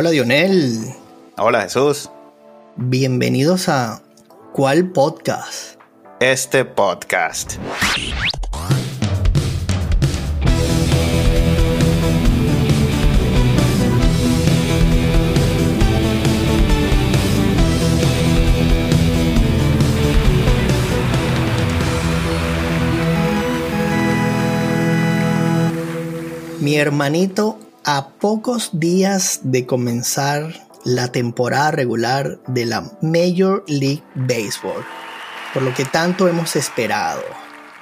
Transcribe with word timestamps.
Hola 0.00 0.10
Dionel. 0.10 0.94
Hola 1.38 1.62
Jesús. 1.62 2.08
Bienvenidos 2.76 3.68
a 3.68 4.00
¿Cuál 4.52 4.92
podcast? 4.92 5.80
Este 6.20 6.64
podcast. 6.64 7.56
Mi 26.60 26.76
hermanito, 26.76 27.58
a 27.90 28.10
pocos 28.20 28.68
días 28.78 29.40
de 29.44 29.64
comenzar 29.64 30.52
la 30.84 31.10
temporada 31.10 31.70
regular 31.70 32.38
de 32.46 32.66
la 32.66 32.82
Major 33.00 33.64
League 33.66 34.02
Baseball, 34.14 34.84
por 35.54 35.62
lo 35.62 35.72
que 35.72 35.86
tanto 35.86 36.28
hemos 36.28 36.54
esperado. 36.54 37.22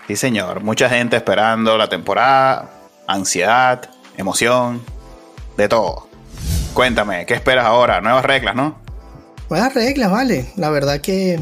Sí, 0.07 0.15
señor. 0.15 0.63
Mucha 0.63 0.89
gente 0.89 1.17
esperando 1.17 1.77
la 1.77 1.89
temporada, 1.89 2.71
ansiedad, 3.09 3.91
emoción, 4.17 4.81
de 5.57 5.69
todo. 5.69 6.07
Cuéntame, 6.73 7.27
¿qué 7.27 7.35
esperas 7.35 7.67
ahora? 7.67 8.01
Nuevas 8.01 8.25
reglas, 8.25 8.55
¿no? 8.55 8.79
Nuevas 9.51 9.75
reglas, 9.75 10.13
vale. 10.13 10.53
La 10.55 10.71
verdad 10.71 11.01
que 11.01 11.41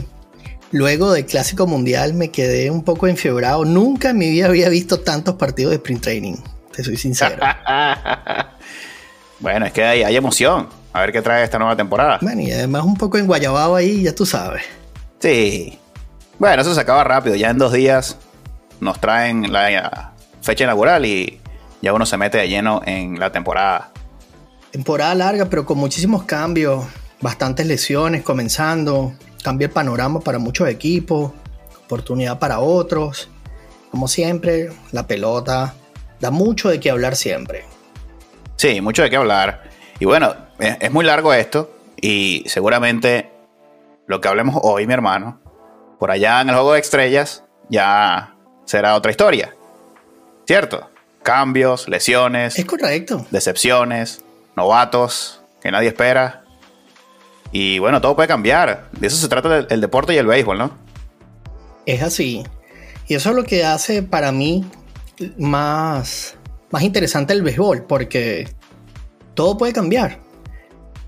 luego 0.71 1.13
del 1.13 1.27
Clásico 1.27 1.67
Mundial 1.67 2.15
me 2.15 2.31
quedé 2.31 2.71
un 2.71 2.83
poco 2.83 3.09
enfiebrado. 3.09 3.67
Nunca 3.67 4.09
en 4.09 4.17
mi 4.17 4.31
vida 4.31 4.47
había 4.47 4.71
visto 4.71 5.01
tantos 5.01 5.35
partidos 5.35 5.73
de 5.73 5.77
sprint 5.77 6.03
training 6.03 6.37
te 6.75 6.85
soy 6.85 6.97
sincero. 6.97 7.37
bueno, 9.41 9.67
es 9.67 9.73
que 9.73 9.85
hay, 9.85 10.03
hay, 10.03 10.17
emoción. 10.17 10.69
A 10.93 11.01
ver 11.01 11.13
qué 11.13 11.23
trae 11.23 11.43
esta 11.43 11.59
nueva 11.59 11.77
temporada. 11.77 12.19
Bueno, 12.23 12.41
y 12.41 12.53
además 12.53 12.85
un 12.85 12.97
poco 12.97 13.19
enguayabado 13.19 13.75
ahí, 13.75 14.03
ya 14.03 14.15
tú 14.15 14.25
sabes. 14.25 14.63
Sí. 15.19 15.79
Bueno, 16.39 16.63
eso 16.63 16.75
se 16.75 16.81
acaba 16.81 17.03
rápido. 17.05 17.35
Ya 17.35 17.51
en 17.51 17.59
dos 17.59 17.73
días 17.73 18.17
nos 18.81 19.01
traen 19.01 19.53
la 19.53 20.13
fecha 20.41 20.65
inaugural 20.65 21.05
y 21.07 21.41
ya 21.83 21.93
uno 21.93 22.07
se 22.07 22.17
mete 22.17 22.39
de 22.39 22.49
lleno 22.49 22.81
en 22.85 23.19
la 23.19 23.33
temporada. 23.33 23.91
Temporada 24.71 25.15
larga, 25.15 25.47
pero 25.47 25.65
con 25.65 25.79
muchísimos 25.79 26.25
cambios. 26.25 26.85
Bastantes 27.21 27.67
lesiones 27.67 28.23
comenzando. 28.23 29.15
Cambia 29.43 29.67
el 29.67 29.73
panorama 29.73 30.21
para 30.21 30.39
muchos 30.39 30.69
equipos. 30.69 31.33
Oportunidad 31.85 32.39
para 32.39 32.61
otros. 32.61 33.29
Como 33.91 34.09
siempre, 34.09 34.71
la 34.93 35.07
pelota 35.07 35.75
da 36.21 36.31
mucho 36.31 36.69
de 36.69 36.81
qué 36.81 36.91
hablar 36.91 37.17
siempre. 37.17 37.65
Sí, 38.57 38.81
mucho 38.81 39.03
de 39.03 39.11
qué 39.11 39.17
hablar. 39.17 39.65
Y 39.99 40.05
bueno, 40.05 40.35
es, 40.59 40.91
muy 40.91 41.05
largo 41.05 41.33
esto 41.33 41.71
y 42.01 42.45
seguramente 42.47 43.31
lo 44.07 44.21
que 44.21 44.29
hablemos 44.29 44.57
hoy, 44.63 44.87
mi 44.87 44.95
hermano, 44.95 45.41
por 45.99 46.11
allá 46.11 46.41
en 46.41 46.49
el 46.49 46.55
juego 46.55 46.75
de 46.75 46.81
estrellas 46.81 47.45
ya 47.69 48.35
será 48.65 48.95
otra 48.95 49.11
historia. 49.11 49.55
¿Cierto? 50.47 50.91
Cambios, 51.23 51.89
lesiones. 51.89 52.59
Es 52.59 52.65
correcto. 52.67 53.27
Decepciones, 53.31 54.23
novatos 54.57 55.41
que 55.63 55.71
nadie 55.71 55.89
espera. 55.89 56.45
Y 57.51 57.79
bueno, 57.79 58.01
todo 58.01 58.15
puede 58.15 58.29
cambiar. 58.29 58.91
De 58.93 59.07
eso 59.07 59.17
se 59.17 59.29
trata 59.29 59.67
el 59.71 59.81
deporte 59.81 60.13
y 60.13 60.19
el 60.19 60.27
béisbol, 60.27 60.59
¿no? 60.59 60.77
Es 61.87 62.03
así. 62.03 62.45
Y 63.07 63.15
eso 63.15 63.31
es 63.31 63.37
lo 63.37 63.45
que 63.45 63.65
hace 63.65 64.03
para 64.03 64.33
mí 64.33 64.65
más, 65.39 66.37
más 66.75 66.83
interesante 66.83 67.33
el 67.33 67.43
béisbol, 67.43 67.85
porque 67.85 68.49
todo 69.35 69.57
puede 69.57 69.73
cambiar. 69.73 70.19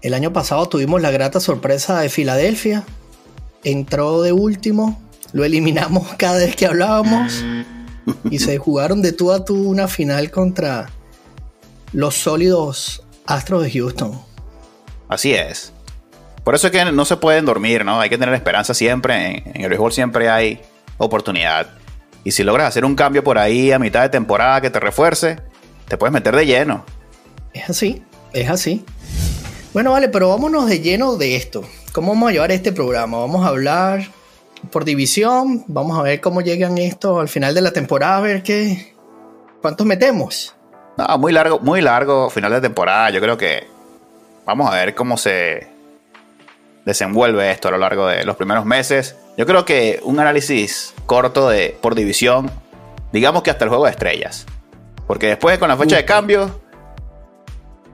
El 0.01 0.15
año 0.15 0.33
pasado 0.33 0.69
tuvimos 0.69 1.03
la 1.03 1.11
grata 1.11 1.41
sorpresa 1.41 1.99
de 1.99 2.09
Filadelfia, 2.09 2.85
entró 3.65 4.23
de 4.23 4.31
último, 4.31 5.03
lo 5.33 5.45
eliminamos 5.45 6.07
cada 6.19 6.39
vez 6.39 6.55
que 6.55 6.67
hablábamos 6.67 7.45
y 8.31 8.39
se 8.39 8.59
jugaron 8.59 9.03
de 9.03 9.11
tú 9.13 9.33
a 9.33 9.45
tú 9.45 9.69
una 9.69 9.89
final 9.89 10.31
contra 10.31 10.89
los 11.93 12.15
sólidos 12.15 13.03
Astros 13.27 13.65
de 13.65 13.73
Houston. 13.73 14.13
Así 15.09 15.35
es. 15.35 15.73
Por 16.45 16.55
eso 16.55 16.69
es 16.69 16.73
que 16.73 16.85
no 16.85 17.05
se 17.05 17.17
pueden 17.17 17.45
dormir, 17.45 17.85
¿no? 17.85 18.01
Hay 18.01 18.09
que 18.09 18.19
tener 18.19 18.33
esperanza 18.37 18.73
siempre. 18.73 19.43
En, 19.45 19.63
el 19.63 19.69
béisbol 19.69 19.93
siempre 19.93 20.29
hay 20.29 20.61
oportunidad. 20.97 21.71
Y 22.23 22.31
si 22.31 22.45
logras 22.45 22.69
hacer 22.69 22.85
un 22.85 22.95
cambio 22.95 23.25
por 23.25 23.37
ahí 23.37 23.73
a 23.73 23.81
mitad 23.81 24.03
de 24.03 24.11
temporada 24.11 24.61
que 24.61 24.71
te 24.71 24.79
refuerce, 24.79 25.41
te 25.89 25.97
puedes 25.97 26.13
meter 26.13 26.35
de 26.35 26.47
lleno. 26.47 26.85
Es 27.53 27.71
así, 27.71 28.03
es 28.33 28.51
así. 28.51 28.85
Bueno, 29.73 29.93
vale, 29.93 30.09
pero 30.09 30.29
vámonos 30.31 30.69
de 30.69 30.81
lleno 30.81 31.17
de 31.17 31.37
esto. 31.37 31.65
¿Cómo 31.93 32.13
vamos 32.13 32.31
a 32.31 32.33
llevar 32.33 32.51
este 32.51 32.73
programa? 32.73 33.19
Vamos 33.19 33.45
a 33.45 33.49
hablar 33.49 34.07
por 34.71 34.85
división, 34.85 35.65
vamos 35.67 35.99
a 35.99 36.03
ver 36.03 36.21
cómo 36.21 36.41
llegan 36.41 36.79
estos 36.79 37.21
al 37.21 37.29
final 37.29 37.55
de 37.55 37.61
la 37.61 37.73
temporada, 37.73 38.19
a 38.19 38.21
ver 38.21 38.43
qué. 38.43 38.95
¿Cuántos 39.63 39.87
metemos? 39.87 40.55
No, 40.97 41.19
muy 41.19 41.33
largo, 41.33 41.61
muy 41.61 41.81
largo 41.81 42.31
final 42.31 42.53
de 42.53 42.61
temporada. 42.61 43.11
Yo 43.11 43.21
creo 43.21 43.37
que 43.37 43.67
vamos 44.45 44.71
a 44.71 44.75
ver 44.75 44.95
cómo 44.95 45.17
se 45.17 45.69
desenvuelve 46.85 47.51
esto 47.51 47.69
a 47.69 47.73
lo 47.73 47.79
largo 47.79 48.07
de 48.07 48.25
los 48.25 48.37
primeros 48.37 48.65
meses. 48.65 49.17
Yo 49.37 49.45
creo 49.45 49.65
que 49.65 50.01
un 50.05 50.19
análisis 50.21 50.95
corto 51.05 51.49
de 51.49 51.77
por 51.81 51.95
división, 51.95 52.51
digamos 53.13 53.43
que 53.43 53.51
hasta 53.51 53.65
el 53.65 53.69
juego 53.69 53.85
de 53.85 53.91
estrellas. 53.91 54.47
Porque 55.07 55.27
después 55.29 55.59
con 55.59 55.69
la 55.69 55.77
fecha 55.77 55.97
de 55.97 56.05
cambio, 56.05 56.61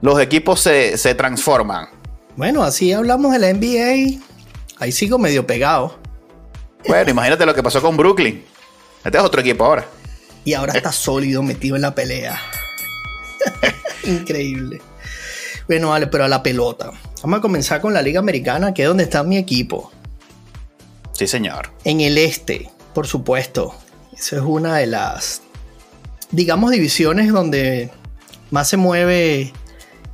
los 0.01 0.19
equipos 0.19 0.59
se, 0.59 1.15
transforman. 1.15 1.87
Bueno, 2.35 2.63
así 2.63 2.91
hablamos 2.91 3.31
de 3.31 3.39
la 3.39 3.53
NBA. 3.53 4.19
Ahí 4.79 4.91
sigo 4.91 5.17
medio 5.17 5.45
pegado. 5.45 5.97
Bueno, 6.87 7.11
imagínate 7.11 7.45
lo 7.45 7.53
que 7.53 7.63
pasó 7.63 7.81
con 7.81 7.95
Brooklyn. 7.95 8.43
Este 9.03 9.17
es 9.17 9.23
otro 9.23 9.41
equipo 9.41 9.65
ahora. 9.65 9.85
Y 10.43 10.53
ahora 10.53 10.73
está 10.73 10.91
sólido 10.91 11.41
metido 11.41 11.75
en 11.75 11.83
la 11.83 11.95
pelea. 11.95 12.37
Increíble. 14.03 14.81
Bueno, 15.67 15.89
vale, 15.89 16.07
pero 16.07 16.25
a 16.25 16.27
la 16.27 16.43
pelota. 16.43 16.91
Vamos 17.21 17.39
a 17.39 17.41
comenzar 17.41 17.79
con 17.79 17.93
la 17.93 18.01
Liga 18.01 18.19
Americana, 18.19 18.73
que 18.73 18.81
es 18.81 18.87
donde 18.87 19.03
está 19.03 19.23
mi 19.23 19.37
equipo. 19.37 19.91
Sí, 21.13 21.27
señor. 21.27 21.71
En 21.85 22.01
el 22.01 22.17
este, 22.17 22.69
por 22.93 23.07
supuesto. 23.07 23.73
Esa 24.11 24.37
es 24.37 24.41
una 24.41 24.77
de 24.77 24.87
las, 24.87 25.41
digamos, 26.33 26.71
divisiones 26.71 27.31
donde 27.31 27.91
más 28.51 28.67
se 28.67 28.75
mueve 28.75 29.53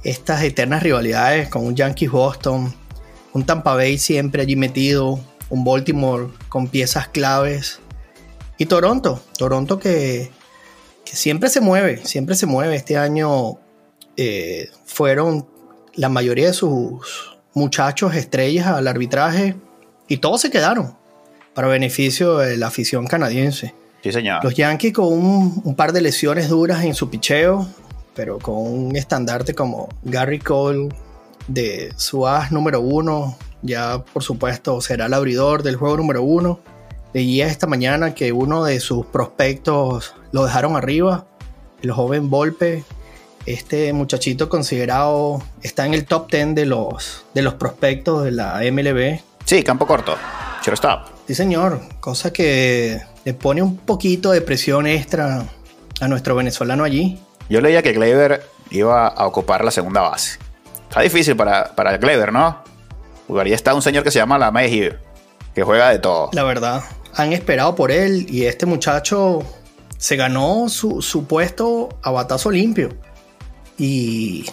estas 0.04 0.44
eternas 0.44 0.84
rivalidades 0.84 1.50
con 1.50 1.66
un 1.66 1.76
Yankees 1.76 2.12
Boston, 2.12 2.74
un 3.34 3.46
Tampa 3.46 3.74
Bay 3.74 3.98
siempre 3.98 4.42
allí 4.42 4.56
metido, 4.56 5.20
un 5.50 5.64
Baltimore 5.64 6.28
con 6.50 6.68
piezas 6.68 7.08
claves 7.08 7.80
y 8.58 8.66
Toronto, 8.66 9.24
Toronto 9.38 9.80
que, 9.80 10.30
siempre 11.06 11.50
se 11.50 11.62
mueve, 11.62 12.06
siempre 12.06 12.36
se 12.36 12.46
mueve. 12.46 12.76
Este 12.76 12.98
año 12.98 13.58
eh, 14.16 14.70
fueron 14.86 15.48
la 15.96 16.10
mayoría 16.10 16.48
de 16.48 16.54
sus 16.54 17.40
muchachos 17.54 18.14
estrellas 18.14 18.68
al 18.68 18.88
arbitraje 18.88 19.56
y 20.08 20.18
todos 20.18 20.42
se 20.42 20.52
quedaron 20.52 20.96
para 21.56 21.68
beneficio 21.68 22.38
de 22.38 22.58
la 22.58 22.68
afición 22.68 23.08
canadiense. 23.08 23.74
Sí, 24.04 24.12
señor. 24.12 24.44
Los 24.44 24.54
Yankees 24.54 24.94
con 24.94 25.08
un, 25.08 25.76
par 25.76 25.92
de 25.92 26.02
lesiones 26.02 26.50
duras 26.50 26.84
en 26.84 26.94
su 26.94 27.10
picheo, 27.10 27.68
pero 28.16 28.40
con 28.40 28.56
un 28.56 28.96
estandarte 28.96 29.54
como 29.54 29.90
Gary 30.04 30.40
Cole 30.40 30.90
de 31.48 31.94
su 31.98 32.28
as 32.28 32.52
número 32.52 32.82
uno, 32.82 33.38
ya 33.62 34.04
por 34.04 34.24
supuesto 34.24 34.80
será 34.82 35.08
el 35.08 35.14
abridor 35.14 35.64
del 35.64 35.76
juego 35.76 35.98
número 35.98 36.24
uno. 36.24 36.60
Leía 37.14 37.48
esta 37.48 37.68
mañana 37.68 38.14
que 38.14 38.32
uno 38.32 38.64
de 38.64 38.80
sus 38.80 39.06
prospectos 39.06 40.14
lo 40.32 40.46
dejaron 40.46 40.76
arriba, 40.76 41.26
el 41.82 41.92
joven 41.92 42.30
Volpe. 42.30 42.84
Este 43.46 43.92
muchachito 43.94 44.48
considerado 44.48 45.42
está 45.64 45.86
en 45.86 45.94
el 45.94 46.06
top 46.06 46.30
10 46.30 46.56
de 46.56 46.66
los, 46.66 47.26
de 47.34 47.42
los 47.42 47.56
prospectos 47.56 48.24
de 48.24 48.32
la 48.32 48.60
MLB 48.72 49.22
Sí, 49.50 49.64
campo 49.64 49.88
corto. 49.88 50.16
Shortstop. 50.64 51.08
Sí, 51.26 51.34
señor. 51.34 51.82
Cosa 52.00 52.32
que 52.32 53.02
le 53.30 53.36
pone 53.36 53.62
un 53.62 53.78
poquito 53.78 54.32
de 54.32 54.42
presión 54.42 54.88
extra 54.88 55.46
a 56.02 56.08
nuestro 56.08 56.34
venezolano 56.34 56.84
allí. 56.84 57.20
Yo 57.48 57.62
leía 57.62 57.84
que 57.84 57.94
Gleyber 57.94 58.44
iba 58.72 59.08
a 59.08 59.28
ocupar 59.28 59.64
la 59.64 59.70
segunda 59.70 60.02
base. 60.02 60.40
Está 60.90 61.02
difícil 61.02 61.36
para, 61.36 61.76
para 61.76 61.96
Gleyber, 61.98 62.34
¿no? 62.34 62.64
Porque 63.28 63.44
ahí 63.44 63.54
está 63.54 63.76
un 63.76 63.84
señor 63.84 64.04
que 64.04 64.10
se 64.10 64.18
llama 64.18 64.40
La 64.40 64.52
que 64.52 65.62
juega 65.62 65.92
de 65.92 66.00
todo. 66.00 66.32
La 66.34 66.42
verdad, 66.42 66.82
han 67.14 67.32
esperado 67.32 67.76
por 67.76 67.92
él 67.92 68.26
y 68.28 68.46
este 68.46 68.66
muchacho 68.66 69.44
se 70.00 70.16
ganó 70.16 70.68
su, 70.68 71.04
su 71.04 71.28
puesto 71.28 71.90
a 72.02 72.10
batazo 72.10 72.50
limpio. 72.50 72.90
Y 73.78 74.50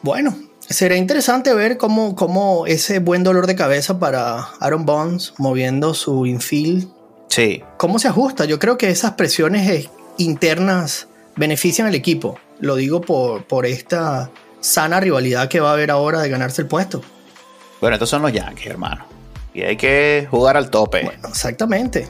bueno, 0.00 0.34
Será 0.66 0.96
interesante 0.96 1.52
ver 1.52 1.76
cómo, 1.76 2.16
cómo, 2.16 2.64
ese 2.66 2.98
buen 2.98 3.22
dolor 3.22 3.46
de 3.46 3.54
cabeza 3.54 3.98
para 3.98 4.48
Aaron 4.60 4.86
Bonds 4.86 5.34
moviendo 5.36 5.92
su 5.92 6.24
infield. 6.24 6.88
Sí. 7.34 7.64
¿Cómo 7.78 7.98
se 7.98 8.06
ajusta? 8.06 8.44
Yo 8.44 8.60
creo 8.60 8.78
que 8.78 8.90
esas 8.90 9.14
presiones 9.14 9.90
internas 10.18 11.08
benefician 11.34 11.88
al 11.88 11.96
equipo. 11.96 12.38
Lo 12.60 12.76
digo 12.76 13.00
por, 13.00 13.42
por 13.42 13.66
esta 13.66 14.30
sana 14.60 15.00
rivalidad 15.00 15.48
que 15.48 15.58
va 15.58 15.70
a 15.70 15.72
haber 15.72 15.90
ahora 15.90 16.20
de 16.20 16.28
ganarse 16.28 16.62
el 16.62 16.68
puesto. 16.68 17.02
Bueno, 17.80 17.96
estos 17.96 18.08
son 18.08 18.22
los 18.22 18.32
Yankees, 18.32 18.68
hermano. 18.68 19.04
Y 19.52 19.62
hay 19.62 19.76
que 19.76 20.28
jugar 20.30 20.56
al 20.56 20.70
tope. 20.70 21.02
Bueno, 21.02 21.28
exactamente. 21.28 22.08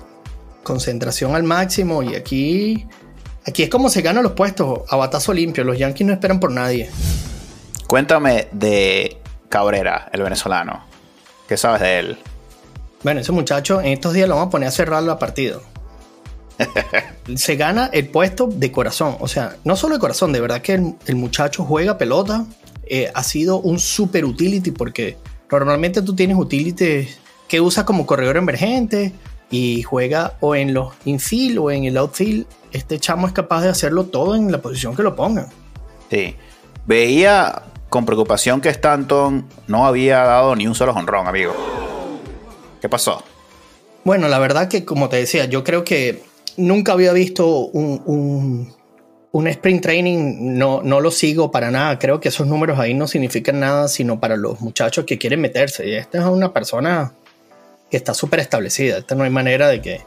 Concentración 0.62 1.35
al 1.35 1.43
máximo 1.43 2.03
y 2.03 2.17
aquí 2.17 2.87
aquí 3.47 3.62
es 3.62 3.71
como 3.71 3.88
se 3.88 4.03
ganan 4.03 4.25
los 4.25 4.32
puestos 4.32 4.81
a 4.91 4.97
batazo 4.97 5.32
limpio. 5.32 5.65
Los 5.65 5.79
Yankees 5.79 6.06
no 6.06 6.12
esperan 6.12 6.38
por 6.38 6.53
nadie. 6.53 6.91
Cuéntame 7.87 8.49
de 8.53 9.23
Cabrera, 9.49 10.11
el 10.12 10.23
venezolano. 10.23 10.85
¿Qué 11.49 11.56
sabes 11.56 11.81
de 11.81 11.99
él? 11.99 12.19
Bueno, 13.04 13.20
ese 13.20 13.32
muchacho 13.32 13.82
en 13.82 13.88
estos 13.88 14.14
días 14.14 14.26
lo 14.26 14.34
vamos 14.34 14.48
a 14.48 14.50
poner 14.50 14.68
a 14.68 14.72
cerrar 14.72 15.02
la 15.02 15.18
partida. 15.18 15.58
se 17.36 17.56
gana 17.56 17.90
el 17.92 18.08
puesto 18.08 18.46
de 18.46 18.72
corazón. 18.72 19.16
O 19.20 19.28
sea, 19.28 19.56
no 19.62 19.76
solo 19.76 19.94
de 19.94 20.00
corazón, 20.00 20.32
de 20.32 20.40
verdad 20.40 20.62
que 20.62 20.72
el, 20.72 21.16
muchacho 21.16 21.64
juega 21.64 21.98
pelota. 21.98 22.46
Eh, 22.86 23.10
ha 23.14 23.22
sido 23.22 23.60
un 23.60 23.78
super 23.78 24.24
utility 24.24 24.70
porque 24.70 25.16
normalmente 25.50 26.02
tú 26.02 26.14
tienes 26.14 26.36
utility 26.36 27.08
que 27.46 27.60
usas 27.60 27.84
como 27.84 28.04
corredor 28.04 28.36
emergente 28.36 29.12
y 29.50 29.82
juega 29.82 30.34
o 30.40 30.54
en 30.54 30.74
los 30.74 30.94
infield 31.04 31.58
o 31.58 31.70
en 31.70 31.84
el 31.84 31.98
outfield. 31.98 32.46
Este 32.72 32.98
chamo 32.98 33.26
es 33.26 33.34
capaz 33.34 33.62
de 33.62 33.68
hacerlo 33.68 34.04
todo 34.04 34.34
en 34.34 34.50
la 34.50 34.62
posición 34.62 34.96
que 34.96 35.02
lo 35.02 35.14
pongan. 35.14 35.48
Sí. 36.10 36.36
Veía 36.86 37.64
con 37.90 38.06
preocupación 38.06 38.62
que 38.62 38.70
Stanton 38.70 39.46
no 39.66 39.86
había 39.86 40.24
dado 40.24 40.56
ni 40.56 40.66
un 40.66 40.74
solo 40.74 40.92
honrón, 40.92 41.26
amigo. 41.26 41.54
¿Qué 42.84 42.90
pasó? 42.90 43.25
Bueno, 44.04 44.28
la 44.28 44.38
verdad 44.38 44.69
que 44.69 44.84
como 44.84 45.08
te 45.08 45.16
decía, 45.16 45.46
yo 45.46 45.64
creo 45.64 45.84
que 45.84 46.22
nunca 46.58 46.92
había 46.92 47.14
visto 47.14 47.48
un, 47.48 48.75
un, 49.32 49.48
sprint 49.48 49.82
training, 49.82 50.58
no, 50.58 50.82
no 50.82 51.00
lo 51.00 51.10
sigo 51.10 51.50
para 51.50 51.70
nada. 51.70 51.98
Creo 51.98 52.20
que 52.20 52.28
esos 52.28 52.46
números 52.46 52.78
ahí 52.78 52.92
no 52.92 53.08
significan 53.08 53.58
nada, 53.58 53.88
sino 53.88 54.20
para 54.20 54.36
los 54.36 54.60
muchachos 54.60 55.06
que 55.06 55.16
quieren 55.16 55.40
meterse. 55.40 55.88
Y 55.88 55.94
esta 55.94 56.19
es 56.19 56.26
una 56.26 56.52
persona 56.52 57.14
que 57.90 57.96
está 57.96 58.12
súper 58.12 58.40
establecida. 58.40 58.98
Esta 58.98 59.14
no 59.14 59.25
hay 59.25 59.30
manera 59.30 59.69
de 59.69 59.80
que, 59.80 60.02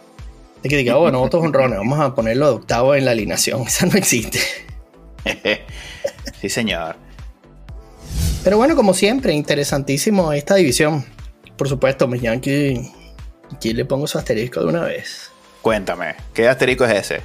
de 0.61 0.69
que 0.69 0.77
diga, 0.77 0.97
oh, 0.97 0.99
bueno, 0.99 1.23
otros 1.23 1.43
honrones, 1.43 1.79
vamos 1.79 1.99
a 1.99 2.13
ponerlo 2.13 2.45
de 2.45 2.53
octavo 2.57 2.93
en 2.93 3.05
la 3.05 3.11
alineación. 3.11 3.61
Esa 3.65 3.87
no 3.87 3.97
existe. 3.97 4.39
sí, 6.39 6.47
señor. 6.47 6.95
Pero 8.43 8.57
bueno, 8.57 8.75
como 8.75 8.93
siempre, 8.93 9.33
interesantísimo 9.33 10.31
esta 10.31 10.53
división. 10.53 11.16
Por 11.57 11.67
supuesto, 11.67 12.07
mis 12.07 12.21
Yankees, 12.21 12.91
aquí 13.51 13.73
le 13.73 13.85
pongo 13.85 14.07
su 14.07 14.17
asterisco 14.17 14.61
de 14.61 14.67
una 14.67 14.83
vez. 14.83 15.31
Cuéntame, 15.61 16.15
¿qué 16.33 16.47
asterisco 16.47 16.85
es 16.85 16.93
ese? 16.93 17.21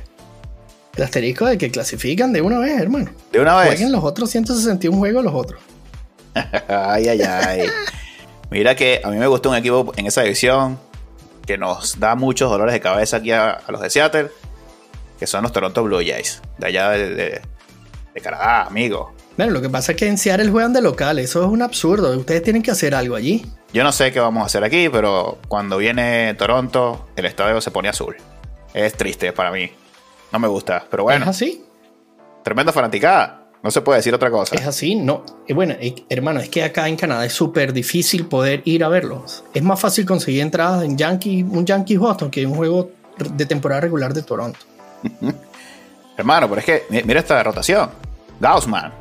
El 0.96 1.04
asterisco 1.04 1.46
de 1.46 1.58
que 1.58 1.70
clasifican 1.70 2.32
de 2.32 2.42
una 2.42 2.58
vez, 2.58 2.80
hermano. 2.80 3.10
¿De 3.30 3.40
una 3.40 3.56
vez? 3.56 3.68
Jueguen 3.68 3.92
los 3.92 4.04
otros 4.04 4.30
161 4.30 4.96
juegos 4.96 5.24
los 5.24 5.34
otros. 5.34 5.60
ay, 6.34 7.08
ay, 7.08 7.20
ay. 7.22 7.66
Mira 8.50 8.74
que 8.74 9.00
a 9.02 9.08
mí 9.08 9.16
me 9.16 9.26
gustó 9.26 9.50
un 9.50 9.56
equipo 9.56 9.92
en 9.96 10.06
esa 10.06 10.22
división 10.22 10.78
que 11.46 11.56
nos 11.56 11.98
da 11.98 12.14
muchos 12.14 12.50
dolores 12.50 12.72
de 12.72 12.80
cabeza 12.80 13.18
aquí 13.18 13.32
a, 13.32 13.62
los 13.68 13.80
de 13.80 13.90
Seattle, 13.90 14.30
que 15.18 15.26
son 15.26 15.42
los 15.42 15.52
Toronto 15.52 15.82
Blue 15.82 16.02
Jays, 16.04 16.42
de 16.58 16.66
allá 16.66 16.90
de, 16.90 17.14
de, 17.14 18.20
Canadá, 18.20 18.64
amigo. 18.64 19.14
Bueno, 19.36 19.52
lo 19.52 19.62
que 19.62 19.70
pasa 19.70 19.92
es 19.92 19.98
que 19.98 20.06
en 20.06 20.18
Seattle 20.18 20.50
juegan 20.50 20.72
de 20.72 20.82
local, 20.82 21.18
eso 21.18 21.42
es 21.42 21.48
un 21.48 21.62
absurdo. 21.62 22.16
Ustedes 22.16 22.42
tienen 22.42 22.62
que 22.62 22.70
hacer 22.70 22.94
algo 22.94 23.16
allí. 23.16 23.44
Yo 23.72 23.82
no 23.82 23.92
sé 23.92 24.12
qué 24.12 24.20
vamos 24.20 24.42
a 24.42 24.46
hacer 24.46 24.62
aquí, 24.62 24.88
pero 24.90 25.38
cuando 25.48 25.78
viene 25.78 26.34
Toronto, 26.34 27.06
el 27.16 27.24
estadio 27.24 27.60
se 27.60 27.70
pone 27.70 27.88
azul. 27.88 28.16
Es 28.74 28.94
triste 28.94 29.32
para 29.32 29.50
mí. 29.50 29.70
No 30.32 30.38
me 30.38 30.48
gusta, 30.48 30.84
pero 30.90 31.04
bueno. 31.04 31.24
¿Es 31.24 31.30
así? 31.30 31.64
Tremenda 32.42 32.72
fanaticada. 32.72 33.38
No 33.62 33.70
se 33.70 33.80
puede 33.80 33.98
decir 33.98 34.12
otra 34.12 34.30
cosa. 34.30 34.56
Es 34.56 34.66
así, 34.66 34.96
no. 34.96 35.24
Y 35.46 35.52
bueno, 35.52 35.76
hermano, 36.08 36.40
es 36.40 36.48
que 36.48 36.64
acá 36.64 36.88
en 36.88 36.96
Canadá 36.96 37.24
es 37.24 37.32
súper 37.32 37.72
difícil 37.72 38.26
poder 38.26 38.60
ir 38.64 38.82
a 38.82 38.88
verlos. 38.88 39.44
Es 39.54 39.62
más 39.62 39.78
fácil 39.78 40.04
conseguir 40.04 40.42
entradas 40.42 40.82
en 40.82 40.98
Yankee, 40.98 41.44
un 41.44 41.64
Yankee 41.64 41.96
Boston 41.96 42.30
que 42.30 42.44
un 42.44 42.54
juego 42.54 42.90
de 43.18 43.46
temporada 43.46 43.80
regular 43.80 44.12
de 44.12 44.22
Toronto. 44.22 44.58
hermano, 46.16 46.48
pero 46.48 46.60
es 46.60 46.64
que 46.64 47.02
mira 47.04 47.20
esta 47.20 47.40
rotación. 47.42 47.90
Gaussman, 48.40 48.92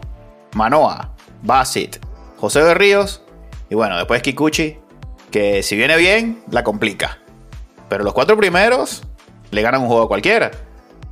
Manoa, 0.54 1.16
Bassett, 1.44 2.00
José 2.38 2.64
de 2.64 2.74
Ríos 2.74 3.22
y 3.70 3.76
bueno, 3.76 3.98
después 3.98 4.22
Kikuchi, 4.22 4.78
que 5.32 5.64
si 5.64 5.76
viene 5.76 5.96
bien, 5.98 6.44
la 6.52 6.64
complica. 6.64 7.20
Pero 7.88 8.04
los 8.04 8.14
cuatro 8.14 8.38
primeros 8.38 9.04
le 9.52 9.62
ganan 9.62 9.82
un 9.82 9.88
juego 9.88 10.04
a 10.04 10.08
cualquiera. 10.08 10.52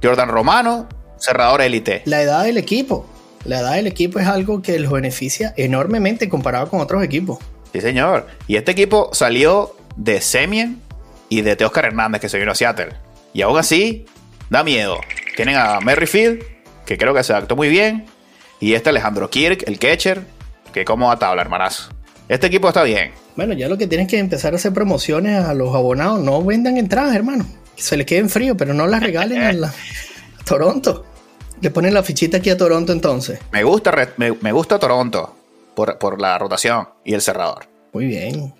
Jordan 0.03 0.29
Romano, 0.29 0.87
cerrador 1.17 1.61
élite. 1.61 2.01
La 2.05 2.21
edad 2.21 2.43
del 2.43 2.57
equipo. 2.57 3.05
La 3.45 3.59
edad 3.59 3.75
del 3.75 3.87
equipo 3.87 4.19
es 4.19 4.27
algo 4.27 4.61
que 4.61 4.77
los 4.79 4.91
beneficia 4.91 5.53
enormemente 5.55 6.27
comparado 6.27 6.69
con 6.69 6.81
otros 6.81 7.03
equipos. 7.03 7.39
Sí, 7.71 7.81
señor. 7.81 8.27
Y 8.47 8.57
este 8.57 8.71
equipo 8.71 9.09
salió 9.13 9.75
de 9.95 10.21
Semien 10.21 10.81
y 11.29 11.41
de 11.41 11.55
Teoscar 11.55 11.85
Hernández, 11.85 12.21
que 12.21 12.29
se 12.29 12.39
vino 12.39 12.51
a 12.51 12.55
Seattle. 12.55 12.89
Y 13.33 13.41
aún 13.41 13.57
así, 13.57 14.05
da 14.49 14.63
miedo. 14.63 14.99
Tienen 15.35 15.55
a 15.55 15.79
Merrifield, 15.79 16.43
que 16.85 16.97
creo 16.97 17.13
que 17.13 17.23
se 17.23 17.31
adaptó 17.31 17.55
muy 17.55 17.69
bien. 17.69 18.05
Y 18.59 18.73
este 18.73 18.89
Alejandro 18.89 19.29
Kirk, 19.29 19.63
el 19.67 19.79
catcher, 19.79 20.23
que 20.73 20.85
como 20.85 21.11
a 21.11 21.19
tabla, 21.19 21.41
hermanazo. 21.41 21.89
Este 22.27 22.47
equipo 22.47 22.67
está 22.67 22.83
bien. 22.83 23.11
Bueno, 23.35 23.53
ya 23.53 23.69
lo 23.69 23.77
que 23.77 23.87
tienen 23.87 24.07
que 24.07 24.19
empezar 24.19 24.53
a 24.53 24.57
hacer 24.57 24.73
promociones 24.73 25.43
a 25.43 25.53
los 25.53 25.73
abonados. 25.73 26.19
No 26.19 26.43
vendan 26.43 26.77
entradas, 26.77 27.15
hermano 27.15 27.45
se 27.79 27.97
le 27.97 28.05
queden 28.05 28.29
frío, 28.29 28.55
pero 28.55 28.73
no 28.73 28.85
las 28.87 29.01
regalen 29.01 29.41
a, 29.41 29.53
la, 29.53 29.73
Toronto. 30.45 31.05
Le 31.61 31.71
ponen 31.71 31.93
la 31.93 32.03
fichita 32.03 32.37
aquí 32.37 32.49
a 32.49 32.57
Toronto 32.57 32.93
entonces. 32.93 33.39
Me 33.51 33.63
gusta, 33.63 33.93
me, 34.17 34.51
gusta 34.51 34.79
Toronto 34.79 35.35
por, 35.75 36.21
la 36.21 36.37
rotación 36.37 36.87
y 37.03 37.13
el 37.13 37.21
cerrador. 37.21 37.67
Muy 37.93 38.05
bien. 38.05 38.53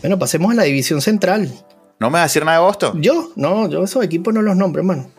Bueno, 0.00 0.18
pasemos 0.18 0.50
a 0.52 0.54
la 0.54 0.62
división 0.64 1.00
central. 1.00 1.52
¿No 1.98 2.08
me 2.08 2.14
vas 2.14 2.20
a 2.20 2.24
decir 2.24 2.44
nada 2.44 2.58
de 2.58 2.64
Boston? 2.64 3.02
Yo, 3.02 3.32
no, 3.36 3.68
yo 3.68 3.84
esos 3.84 4.02
equipos 4.02 4.32
no 4.32 4.42
los 4.42 4.56
nombro, 4.56 4.80
hermano. 4.80 5.10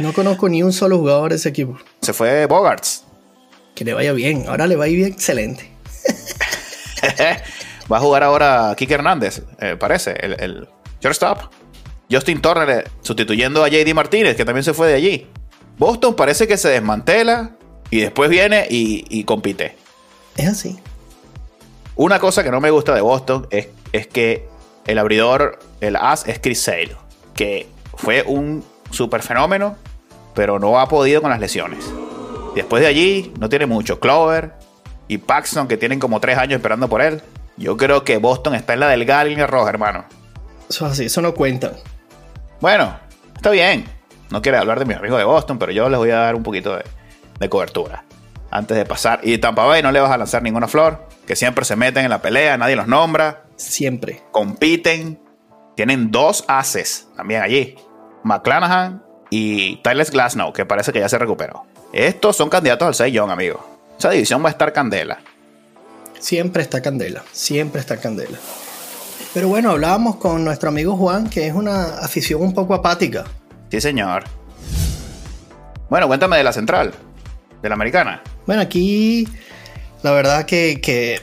No 0.00 0.12
conozco 0.12 0.48
ni 0.48 0.62
un 0.62 0.72
solo 0.72 0.98
jugador 0.98 1.30
de 1.30 1.36
ese 1.36 1.48
equipo. 1.48 1.78
Se 2.02 2.12
fue 2.12 2.46
Bogarts. 2.46 3.04
Que 3.74 3.84
le 3.84 3.94
vaya 3.94 4.12
bien, 4.12 4.44
ahora 4.48 4.66
le 4.66 4.76
va 4.76 4.84
a 4.84 4.88
ir 4.88 4.96
bien 4.96 5.12
excelente. 5.12 5.70
va 7.92 7.96
a 7.96 8.00
jugar 8.00 8.22
ahora 8.22 8.74
Kike 8.76 8.94
Hernández, 8.94 9.42
eh, 9.60 9.76
parece, 9.78 10.12
el, 10.12 10.68
Shortstop. 11.00 11.52
Justin 12.10 12.40
Turner 12.40 12.90
sustituyendo 13.02 13.64
a 13.64 13.68
JD 13.68 13.94
Martínez, 13.94 14.36
que 14.36 14.44
también 14.44 14.64
se 14.64 14.74
fue 14.74 14.88
de 14.88 14.94
allí. 14.94 15.26
Boston 15.78 16.14
parece 16.14 16.46
que 16.46 16.56
se 16.56 16.68
desmantela 16.68 17.56
y 17.90 18.00
después 18.00 18.30
viene 18.30 18.66
y, 18.70 19.24
compite. 19.24 19.76
Es 20.36 20.48
así. 20.48 20.78
Una 21.96 22.18
cosa 22.18 22.44
que 22.44 22.50
no 22.50 22.60
me 22.60 22.70
gusta 22.70 22.94
de 22.94 23.00
Boston 23.00 23.46
es, 23.50 23.68
es 23.92 24.06
que 24.06 24.46
el 24.86 24.98
abridor, 24.98 25.58
el 25.80 25.96
as, 25.96 26.26
es 26.26 26.38
Chris 26.38 26.60
Sale, 26.60 26.96
que 27.34 27.66
fue 27.96 28.22
un 28.22 28.64
super 28.94 29.22
fenómeno, 29.22 29.76
pero 30.34 30.58
no 30.58 30.80
ha 30.80 30.88
podido 30.88 31.20
con 31.20 31.30
las 31.30 31.40
lesiones. 31.40 31.92
Después 32.54 32.82
de 32.82 32.88
allí, 32.88 33.32
no 33.38 33.48
tiene 33.48 33.66
mucho. 33.66 34.00
Clover 34.00 34.52
y 35.08 35.18
Paxton, 35.18 35.68
que 35.68 35.76
tienen 35.76 35.98
como 35.98 36.20
tres 36.20 36.38
años 36.38 36.56
esperando 36.56 36.88
por 36.88 37.02
él. 37.02 37.20
Yo 37.56 37.76
creo 37.76 38.04
que 38.04 38.16
Boston 38.18 38.54
está 38.54 38.74
en 38.74 38.80
la 38.80 38.88
del 38.88 39.04
Gallagher 39.04 39.50
roja, 39.50 39.70
hermano. 39.70 40.04
Eso 40.68 40.86
es 40.86 40.92
así, 40.92 41.04
eso 41.06 41.20
no 41.20 41.34
cuenta. 41.34 41.72
Bueno, 42.60 42.98
está 43.34 43.50
bien. 43.50 43.84
No 44.30 44.42
quiero 44.42 44.58
hablar 44.58 44.78
de 44.78 44.86
mis 44.86 44.96
amigos 44.96 45.18
de 45.18 45.24
Boston, 45.24 45.58
pero 45.58 45.70
yo 45.70 45.88
les 45.88 45.98
voy 45.98 46.10
a 46.10 46.16
dar 46.16 46.34
un 46.34 46.42
poquito 46.42 46.76
de, 47.38 47.48
cobertura. 47.48 48.04
Antes 48.50 48.76
de 48.76 48.86
pasar. 48.86 49.20
Y 49.22 49.38
Tampa 49.38 49.64
Bay 49.64 49.82
no 49.82 49.92
le 49.92 50.00
vas 50.00 50.10
a 50.10 50.16
lanzar 50.16 50.42
ninguna 50.42 50.66
flor. 50.66 51.06
Que 51.26 51.36
siempre 51.36 51.64
se 51.64 51.76
meten 51.76 52.04
en 52.04 52.10
la 52.10 52.22
pelea, 52.22 52.56
nadie 52.56 52.76
los 52.76 52.86
nombra. 52.86 53.44
Siempre. 53.56 54.22
Compiten. 54.32 55.20
Tienen 55.76 56.10
dos 56.10 56.44
ases 56.48 57.08
también 57.16 57.42
allí. 57.42 57.76
McClanahan 58.24 59.02
y 59.30 59.76
Tyler 59.76 60.10
Glasnow, 60.10 60.52
que 60.52 60.66
parece 60.66 60.92
que 60.92 61.00
ya 61.00 61.08
se 61.08 61.18
recuperó. 61.18 61.64
Estos 61.92 62.36
son 62.36 62.48
candidatos 62.48 62.88
al 62.88 62.94
6 62.94 63.14
Young, 63.14 63.30
amigo. 63.30 63.64
Esa 63.98 64.10
división 64.10 64.42
va 64.42 64.48
a 64.48 64.52
estar 64.52 64.72
candela. 64.72 65.20
Siempre 66.18 66.62
está 66.62 66.82
candela. 66.82 67.22
Siempre 67.32 67.80
está 67.80 67.98
candela. 67.98 68.38
Pero 69.32 69.48
bueno, 69.48 69.70
hablábamos 69.70 70.16
con 70.16 70.44
nuestro 70.44 70.68
amigo 70.70 70.96
Juan, 70.96 71.28
que 71.28 71.46
es 71.46 71.54
una 71.54 71.98
afición 71.98 72.42
un 72.42 72.54
poco 72.54 72.74
apática. 72.74 73.24
Sí, 73.70 73.80
señor. 73.80 74.24
Bueno, 75.90 76.08
cuéntame 76.08 76.36
de 76.36 76.44
la 76.44 76.52
central, 76.52 76.92
de 77.62 77.68
la 77.68 77.74
americana. 77.74 78.22
Bueno, 78.46 78.62
aquí 78.62 79.28
la 80.02 80.12
verdad 80.12 80.46
que, 80.46 80.80
que 80.80 81.20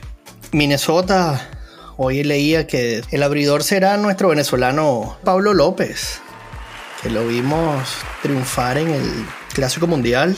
Minnesota, 0.52 1.50
hoy 1.98 2.24
leía 2.24 2.68
que 2.68 3.04
el 3.12 3.24
abridor 3.24 3.64
será 3.64 3.98
nuestro 3.98 4.30
venezolano 4.30 5.18
Pablo 5.24 5.54
López, 5.54 6.22
que 7.02 7.10
lo 7.10 7.28
vimos 7.28 7.90
triunfar 8.22 8.78
en 8.78 8.90
el 8.90 9.26
Clásico 9.54 9.88
Mundial 9.88 10.36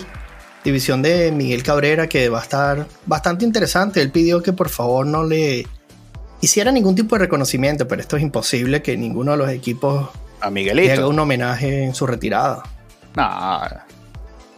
división 0.64 1.02
de 1.02 1.32
Miguel 1.32 1.64
Cabrera 1.64 2.08
que 2.08 2.30
va 2.30 2.40
a 2.40 2.44
estar 2.44 2.88
bastante 3.06 3.46
interesante. 3.46 4.02
Él 4.02 4.12
pidió 4.12 4.42
que 4.42 4.54
por 4.54 4.70
favor 4.70 5.06
no 5.06 5.24
le 5.24 5.68
hiciera 6.42 6.72
ningún 6.72 6.96
tipo 6.96 7.16
de 7.16 7.20
reconocimiento, 7.20 7.88
pero 7.88 8.02
esto 8.02 8.18
es 8.18 8.24
imposible 8.24 8.82
que 8.82 8.98
ninguno 8.98 9.32
de 9.32 9.38
los 9.38 9.50
equipos 9.50 10.10
a 10.40 10.50
Miguelito 10.50 10.88
le 10.88 10.94
haga 10.94 11.08
un 11.08 11.20
homenaje 11.20 11.84
en 11.84 11.96
su 11.96 12.06
retirada. 12.06 12.64
No. 13.16 13.24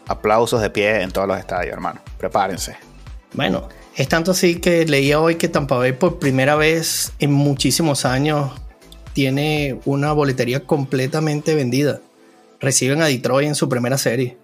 aplausos 0.08 0.62
de 0.62 0.70
pie 0.70 1.02
en 1.02 1.12
todos 1.12 1.28
los 1.28 1.38
estadios, 1.38 1.74
hermano. 1.74 2.00
Prepárense. 2.18 2.78
Bueno, 3.34 3.68
es 3.96 4.08
tanto 4.08 4.32
así 4.32 4.60
que 4.60 4.86
leía 4.86 5.20
hoy 5.20 5.36
que 5.36 5.50
Tampa 5.50 5.78
Bay 5.78 5.94
por 5.94 6.20
primera 6.20 6.56
vez 6.56 7.12
en 7.20 7.34
muchísimos 7.34 8.06
años 8.06 8.52
tiene 9.16 9.80
una 9.86 10.12
boletería 10.12 10.66
completamente 10.66 11.56
vendida. 11.56 12.02
Reciben 12.60 13.02
a 13.02 13.06
Detroit 13.06 13.48
en 13.48 13.56
su 13.56 13.70
primera 13.70 13.98
serie. 13.98 14.38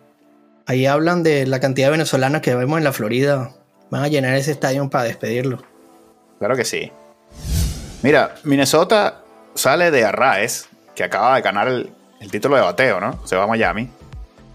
Ahí 0.65 0.85
hablan 0.85 1.23
de 1.23 1.45
la 1.45 1.59
cantidad 1.59 1.87
de 1.87 1.91
venezolanos 1.91 2.41
que 2.41 2.55
vemos 2.55 2.77
en 2.77 2.85
la 2.85 2.93
Florida. 2.93 3.51
Van 3.89 4.03
a 4.03 4.07
llenar 4.07 4.33
ese 4.35 4.51
estadio 4.51 4.89
para 4.89 5.03
despedirlo. 5.03 5.61
Claro 6.39 6.55
que 6.55 6.63
sí. 6.63 6.89
Mira, 8.01 8.35
Minnesota 8.45 9.21
sale 9.55 9.91
de 9.91 10.05
Arraes, 10.05 10.69
que 10.95 11.03
acaba 11.03 11.35
de 11.35 11.41
ganar 11.41 11.67
el, 11.67 11.91
el 12.21 12.31
título 12.31 12.55
de 12.55 12.61
bateo, 12.61 13.01
¿no? 13.01 13.19
Se 13.27 13.35
va 13.35 13.43
a 13.43 13.47
Miami. 13.47 13.89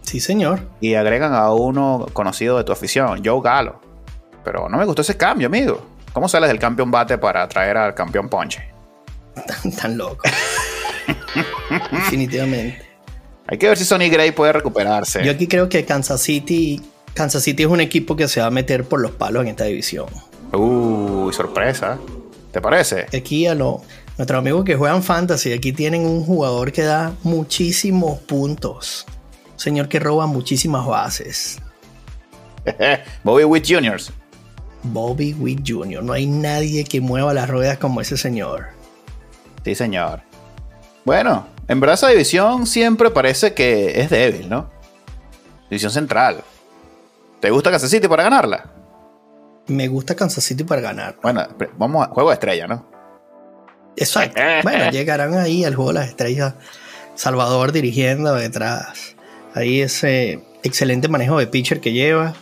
Sí, 0.01 0.19
señor. 0.19 0.61
Y 0.81 0.95
agregan 0.95 1.35
a 1.35 1.53
uno 1.53 2.07
conocido 2.15 2.57
de 2.57 2.65
tu 2.65 2.73
afición, 2.73 3.23
Joe 3.23 3.43
Galo. 3.43 3.83
Pero 4.43 4.71
no 4.71 4.79
me 4.79 4.87
gustó 4.87 5.03
ese 5.03 5.19
cambio, 5.19 5.49
amigo. 5.49 5.87
¿Cómo 6.15 6.27
sales 6.27 6.49
del 6.49 6.59
campeón 6.59 6.91
bate 6.91 7.19
para 7.19 7.47
traer 7.47 7.77
al 7.77 7.95
campeón 7.95 8.31
ponche? 8.31 8.76
Tan, 9.81 9.97
loco. 9.97 10.23
Definitivamente. 11.93 12.83
Hay 13.47 13.59
que 13.59 13.69
ver 13.69 13.79
si 13.79 13.85
Sonny 13.85 14.09
Gray 14.09 14.33
puede 14.33 14.53
recuperarse. 14.53 15.25
Yo 15.25 15.31
aquí 15.31 15.47
creo 15.47 15.69
que 15.69 15.85
Kansas 15.85 16.21
City, 16.21 16.83
Kansas 17.15 17.43
City 17.43 17.63
es 17.63 17.69
un 17.69 17.81
equipo 17.81 18.17
que 18.17 18.27
se 18.29 18.41
va 18.41 18.47
a 18.47 18.51
meter 18.51 18.85
por 18.85 19.01
los 19.01 19.13
palos 19.13 19.43
en 19.43 19.49
esta 19.49 19.65
división. 19.65 20.07
Uy, 20.53 21.33
sorpresa. 21.33 21.99
¿Te 22.51 22.61
parece? 22.61 23.07
Aquí 23.17 23.47
a 23.47 23.55
lo, 23.55 23.83
nuestros 24.17 24.39
amigos 24.39 24.65
que 24.65 24.77
juegan 24.77 25.03
fantasy, 25.03 25.53
aquí 25.53 25.73
tienen 25.73 26.07
un 26.07 26.25
jugador 26.25 26.73
que 26.73 26.83
da 26.83 27.15
muchísimos 27.23 28.19
puntos. 28.21 29.07
Un 29.53 29.61
señor 29.61 29.89
que 29.89 30.01
roba 30.01 30.27
muchísimas 30.27 30.87
bases. 30.87 31.59
Bobby 33.25 33.45
Witt 33.45 33.67
Jr. 33.69 34.01
Bobby 34.83 35.35
Witt 35.35 35.63
Jr. 35.67 36.03
No 36.03 36.13
hay 36.13 36.27
nadie 36.27 36.85
que 36.85 37.01
mueva 37.01 37.35
las 37.35 37.49
ruedas 37.49 37.79
como 37.79 38.01
ese 38.01 38.17
señor. 38.17 38.76
Sí, 39.67 39.75
señor. 39.75 40.23
Bueno, 41.05 41.49
en 41.67 41.81
verdad 41.81 41.95
esa 41.95 42.07
división 42.07 42.69
siempre 42.69 43.11
parece 43.11 43.53
que 43.53 44.01
es 44.01 44.11
débil, 44.11 44.49
¿no? 44.49 44.71
División 45.69 45.91
central. 45.91 46.45
¿Te 47.41 47.51
gusta 47.51 47.73
Kansas 47.73 47.91
City 47.91 48.07
para 48.07 48.23
ganarla? 48.23 48.71
Me 49.67 49.89
gusta 49.89 50.15
Kansas 50.15 50.45
City 50.45 50.63
para 50.63 50.81
ganar. 50.83 51.17
Bueno, 51.21 51.49
vamos 51.77 52.07
a 52.07 52.11
juego 52.11 52.29
de 52.31 52.35
estrella, 52.35 52.69
¿no? 52.69 52.87
Exacto. 53.97 54.41
bueno, 54.63 54.89
llegarán 54.93 55.35
ahí 55.35 55.65
al 55.65 55.75
juego 55.75 55.93
de 55.93 55.99
las 55.99 56.09
estrellas. 56.11 56.55
Salvador 57.17 57.73
dirigiendo 57.73 58.37
detrás. 58.37 59.17
Ahí 59.53 59.81
ese 59.81 60.45
excelente 60.63 61.09
manejo 61.09 61.41
de 61.41 61.49
pitcher 61.49 61.81
que 61.81 61.93
lleva 61.93 62.35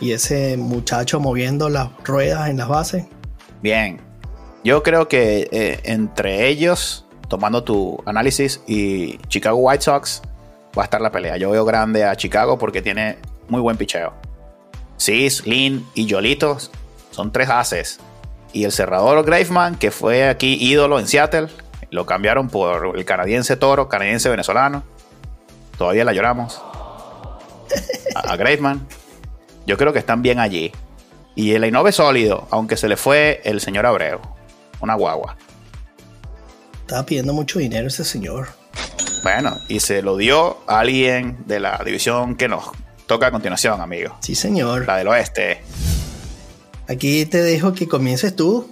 y 0.00 0.12
ese 0.12 0.56
muchacho 0.56 1.20
moviendo 1.20 1.68
las 1.68 1.90
ruedas 2.02 2.48
en 2.48 2.56
las 2.56 2.68
bases. 2.68 3.04
Bien. 3.60 4.11
Yo 4.64 4.82
creo 4.82 5.08
que 5.08 5.48
eh, 5.50 5.80
entre 5.84 6.48
ellos, 6.48 7.04
tomando 7.28 7.64
tu 7.64 8.02
análisis, 8.06 8.62
y 8.66 9.18
Chicago 9.28 9.56
White 9.56 9.82
Sox, 9.82 10.22
va 10.76 10.82
a 10.82 10.84
estar 10.84 11.00
la 11.00 11.10
pelea. 11.10 11.36
Yo 11.36 11.50
veo 11.50 11.64
grande 11.64 12.04
a 12.04 12.14
Chicago 12.16 12.58
porque 12.58 12.80
tiene 12.80 13.18
muy 13.48 13.60
buen 13.60 13.76
picheo. 13.76 14.12
Cis, 14.98 15.44
Lin 15.46 15.86
y 15.94 16.06
Yolito 16.06 16.58
son 17.10 17.32
tres 17.32 17.48
haces. 17.50 17.98
Y 18.52 18.64
el 18.64 18.72
cerrador 18.72 19.24
Graveman, 19.24 19.76
que 19.76 19.90
fue 19.90 20.28
aquí 20.28 20.56
ídolo 20.60 21.00
en 21.00 21.08
Seattle, 21.08 21.48
lo 21.90 22.06
cambiaron 22.06 22.48
por 22.48 22.96
el 22.96 23.04
canadiense 23.04 23.56
Toro, 23.56 23.88
canadiense 23.88 24.28
venezolano. 24.28 24.84
Todavía 25.76 26.04
la 26.04 26.12
lloramos. 26.12 26.62
A, 28.14 28.34
a. 28.34 28.76
Yo 29.66 29.76
creo 29.76 29.92
que 29.92 29.98
están 29.98 30.22
bien 30.22 30.38
allí. 30.38 30.70
Y 31.34 31.54
el 31.54 31.64
Ainove 31.64 31.92
sólido, 31.92 32.46
aunque 32.50 32.76
se 32.76 32.88
le 32.88 32.96
fue 32.96 33.40
el 33.44 33.60
señor 33.60 33.86
Abreu. 33.86 34.20
Una 34.82 34.94
guagua. 34.94 35.36
Estaba 36.80 37.06
pidiendo 37.06 37.32
mucho 37.32 37.58
dinero 37.58 37.88
ese 37.88 38.04
señor. 38.04 38.48
Bueno, 39.22 39.56
y 39.68 39.80
se 39.80 40.02
lo 40.02 40.16
dio 40.16 40.58
a 40.66 40.80
alguien 40.80 41.38
de 41.46 41.60
la 41.60 41.80
división 41.84 42.34
que 42.36 42.48
nos 42.48 42.64
toca 43.06 43.28
a 43.28 43.30
continuación, 43.30 43.80
amigo. 43.80 44.16
Sí, 44.20 44.34
señor. 44.34 44.86
La 44.86 44.96
del 44.96 45.08
oeste. 45.08 45.62
Aquí 46.88 47.24
te 47.26 47.42
dejo 47.42 47.72
que 47.72 47.88
comiences 47.88 48.34
tú. 48.34 48.68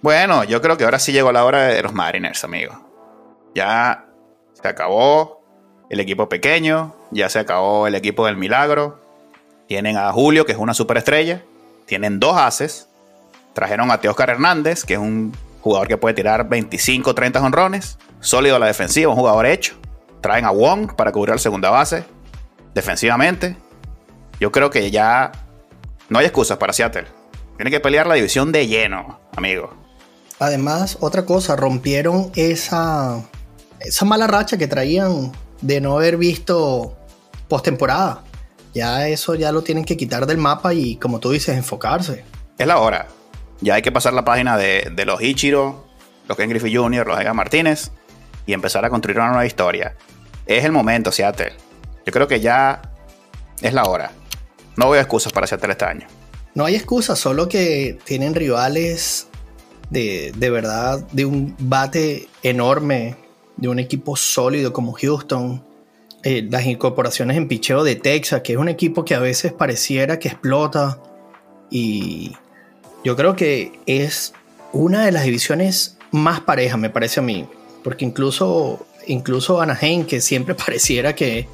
Bueno, 0.00 0.44
yo 0.44 0.62
creo 0.62 0.76
que 0.76 0.84
ahora 0.84 0.98
sí 0.98 1.12
llegó 1.12 1.32
la 1.32 1.44
hora 1.44 1.64
de 1.66 1.82
los 1.82 1.92
Mariners, 1.92 2.44
amigo. 2.44 2.74
Ya 3.54 4.06
se 4.54 4.66
acabó 4.68 5.42
el 5.90 6.00
equipo 6.00 6.28
pequeño, 6.28 6.94
ya 7.10 7.28
se 7.28 7.40
acabó 7.40 7.86
el 7.86 7.94
equipo 7.96 8.26
del 8.26 8.36
milagro. 8.36 9.00
Tienen 9.66 9.96
a 9.96 10.12
Julio, 10.12 10.46
que 10.46 10.52
es 10.52 10.58
una 10.58 10.74
superestrella. 10.74 11.42
Tienen 11.86 12.20
dos 12.20 12.36
haces. 12.36 12.88
Trajeron 13.52 13.90
a 13.90 14.00
Teoscar 14.00 14.30
Hernández, 14.30 14.84
que 14.84 14.94
es 14.94 15.00
un 15.00 15.32
jugador 15.60 15.88
que 15.88 15.96
puede 15.96 16.14
tirar 16.14 16.48
25, 16.48 17.14
30 17.14 17.42
honrones. 17.42 17.98
Sólido 18.20 18.56
a 18.56 18.58
la 18.58 18.66
defensiva, 18.66 19.10
un 19.10 19.16
jugador 19.16 19.46
hecho. 19.46 19.74
Traen 20.20 20.44
a 20.44 20.50
Wong 20.50 20.94
para 20.94 21.12
cubrir 21.12 21.34
la 21.34 21.38
segunda 21.38 21.70
base. 21.70 22.04
Defensivamente. 22.74 23.56
Yo 24.40 24.50
creo 24.50 24.70
que 24.70 24.90
ya 24.90 25.32
no 26.08 26.18
hay 26.18 26.26
excusas 26.26 26.58
para 26.58 26.72
Seattle. 26.72 27.06
Tiene 27.56 27.70
que 27.70 27.80
pelear 27.80 28.06
la 28.06 28.14
división 28.14 28.50
de 28.52 28.66
lleno, 28.66 29.20
amigo. 29.36 29.72
Además, 30.38 30.98
otra 31.00 31.24
cosa, 31.24 31.54
rompieron 31.54 32.32
esa, 32.34 33.22
esa 33.80 34.04
mala 34.04 34.26
racha 34.26 34.56
que 34.56 34.66
traían 34.66 35.32
de 35.60 35.80
no 35.80 35.96
haber 35.96 36.16
visto 36.16 36.96
postemporada. 37.48 38.24
Ya 38.74 39.06
eso 39.08 39.34
ya 39.34 39.52
lo 39.52 39.62
tienen 39.62 39.84
que 39.84 39.96
quitar 39.96 40.26
del 40.26 40.38
mapa 40.38 40.74
y, 40.74 40.96
como 40.96 41.20
tú 41.20 41.30
dices, 41.30 41.56
enfocarse. 41.56 42.24
Es 42.58 42.66
la 42.66 42.78
hora. 42.78 43.06
Ya 43.62 43.74
hay 43.74 43.82
que 43.82 43.92
pasar 43.92 44.12
la 44.12 44.24
página 44.24 44.58
de, 44.58 44.92
los 45.06 45.22
Ichiro, 45.22 45.86
los 46.28 46.36
Ken 46.36 46.50
Griffey 46.50 46.74
Jr., 46.74 47.06
los 47.06 47.18
Edgar 47.18 47.34
Martínez 47.34 47.92
y 48.44 48.54
empezar 48.54 48.84
a 48.84 48.90
construir 48.90 49.18
una 49.18 49.28
nueva 49.28 49.46
historia. 49.46 49.94
Es 50.46 50.64
el 50.64 50.72
momento, 50.72 51.12
Seattle. 51.12 51.52
Yo 52.04 52.12
creo 52.12 52.26
que 52.26 52.40
ya 52.40 52.82
es 53.60 53.72
la 53.72 53.84
hora. 53.84 54.10
No 54.76 54.90
veo 54.90 55.00
excusas 55.00 55.32
para 55.32 55.46
Seattle 55.46 55.70
este 55.70 55.84
año. 55.84 56.08
No 56.54 56.64
hay 56.64 56.74
excusas, 56.74 57.20
solo 57.20 57.48
que 57.48 57.98
tienen 58.04 58.34
rivales 58.34 59.28
de, 59.90 60.32
de 60.36 60.50
verdad, 60.50 61.06
de 61.12 61.24
un 61.24 61.54
bate 61.60 62.28
enorme, 62.42 63.16
de 63.56 63.68
un 63.68 63.78
equipo 63.78 64.16
sólido 64.16 64.72
como 64.72 64.92
Houston. 64.92 65.64
Eh, 66.24 66.46
las 66.50 66.66
incorporaciones 66.66 67.36
en 67.36 67.46
picheo 67.46 67.84
de 67.84 67.94
Texas, 67.94 68.42
que 68.42 68.54
es 68.54 68.58
un 68.58 68.68
equipo 68.68 69.04
que 69.04 69.14
a 69.14 69.20
veces 69.20 69.52
pareciera 69.52 70.18
que 70.18 70.28
explota. 70.28 71.00
Y 71.70 72.32
yo 73.04 73.16
creo 73.16 73.36
que 73.36 73.80
es 73.86 74.32
una 74.72 75.04
de 75.04 75.12
las 75.12 75.24
divisiones 75.24 75.98
más 76.10 76.40
parejas, 76.40 76.78
me 76.78 76.90
parece 76.90 77.20
a 77.20 77.22
mí. 77.22 77.46
Porque 77.82 78.04
incluso, 78.04 78.86
incluso 79.06 79.60
Anaheim, 79.60 80.04
que 80.04 80.20
siempre 80.20 80.54
pareciera 80.54 81.14
que, 81.14 81.48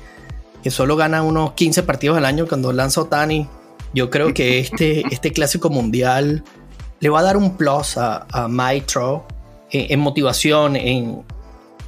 que 0.62 0.71
solo 0.71 0.97
gana 0.97 1.23
unos 1.23 1.52
15 1.52 1.83
partidos 1.85 2.19
al 2.19 2.25
año 2.25 2.47
cuando 2.47 2.73
lanza 2.73 3.00
Otani, 3.00 3.49
yo 3.95 4.11
creo 4.11 4.35
que 4.35 4.59
este, 4.59 5.05
este 5.11 5.33
clásico 5.33 5.71
mundial 5.71 6.45
le 7.00 7.09
va 7.09 7.21
a 7.21 7.23
dar 7.23 7.37
un 7.37 7.57
plus 7.57 7.97
a, 7.97 8.26
a 8.31 8.49
Trout 8.87 9.23
en, 9.71 9.93
en 9.93 10.00
motivación, 10.00 10.76
en, 10.76 11.23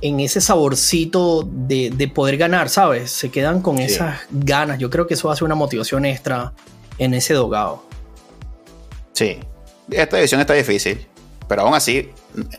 en 0.01 0.21
ese 0.21 0.41
saborcito 0.41 1.47
de, 1.51 1.91
de, 1.91 2.09
poder 2.09 2.37
ganar, 2.37 2.69
¿sabes? 2.69 3.11
Se 3.11 3.31
quedan 3.31 3.61
con 3.61 3.77
sí. 3.77 3.85
esas 3.85 4.21
ganas. 4.31 4.79
Yo 4.79 4.89
creo 4.89 5.07
que 5.07 5.15
eso 5.15 5.35
ser 5.35 5.45
una 5.45 5.55
motivación 5.55 6.05
extra 6.05 6.53
en 6.99 7.15
ese 7.15 7.35
dogado. 7.35 7.90
Sí, 9.21 9.37
esta 9.91 10.17
división 10.17 10.41
está 10.41 10.55
difícil, 10.55 11.07
pero 11.47 11.61
aún 11.61 11.75
así 11.75 12.09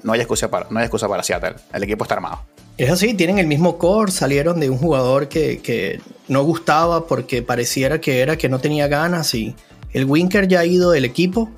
no 0.03 0.13
hay 0.13 0.20
excusa 0.20 0.51
para, 0.51 0.68
no 0.70 0.77
hay 0.77 0.86
excusa 0.86 1.08
para 1.08 1.24
Seattle. 1.24 1.56
El 1.74 1.82
equipo 1.82 2.03
está 2.03 2.13
armado. 2.13 2.41
Es 2.77 2.91
así, 2.91 3.15
tienen 3.15 3.39
el 3.39 3.48
mismo 3.48 3.80
core, 3.80 4.12
salieron 4.12 4.60
de 4.60 4.70
un 4.70 4.77
jugador 4.77 5.27
que, 5.27 5.58
que, 5.58 6.01
no 6.27 6.44
gustaba 6.44 7.08
porque 7.08 7.41
pareciera 7.41 8.00
que 8.00 8.22
era 8.22 8.38
que 8.38 8.48
no 8.48 8.60
tenía 8.60 8.88
ganas 8.88 9.34
y 9.34 9.56
el 9.91 10.06
Winker 10.06 10.48
ya 10.48 10.60
ha 10.60 10.65
ido 10.65 10.91
del 10.91 11.03
equipo. 11.03 11.50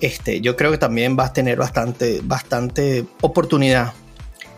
Este, 0.00 0.40
yo 0.40 0.56
creo 0.56 0.70
que 0.70 0.78
también 0.78 1.14
va 1.18 1.26
a 1.26 1.32
tener 1.34 1.58
bastante, 1.58 2.22
bastante 2.24 3.04
oportunidad. 3.20 3.92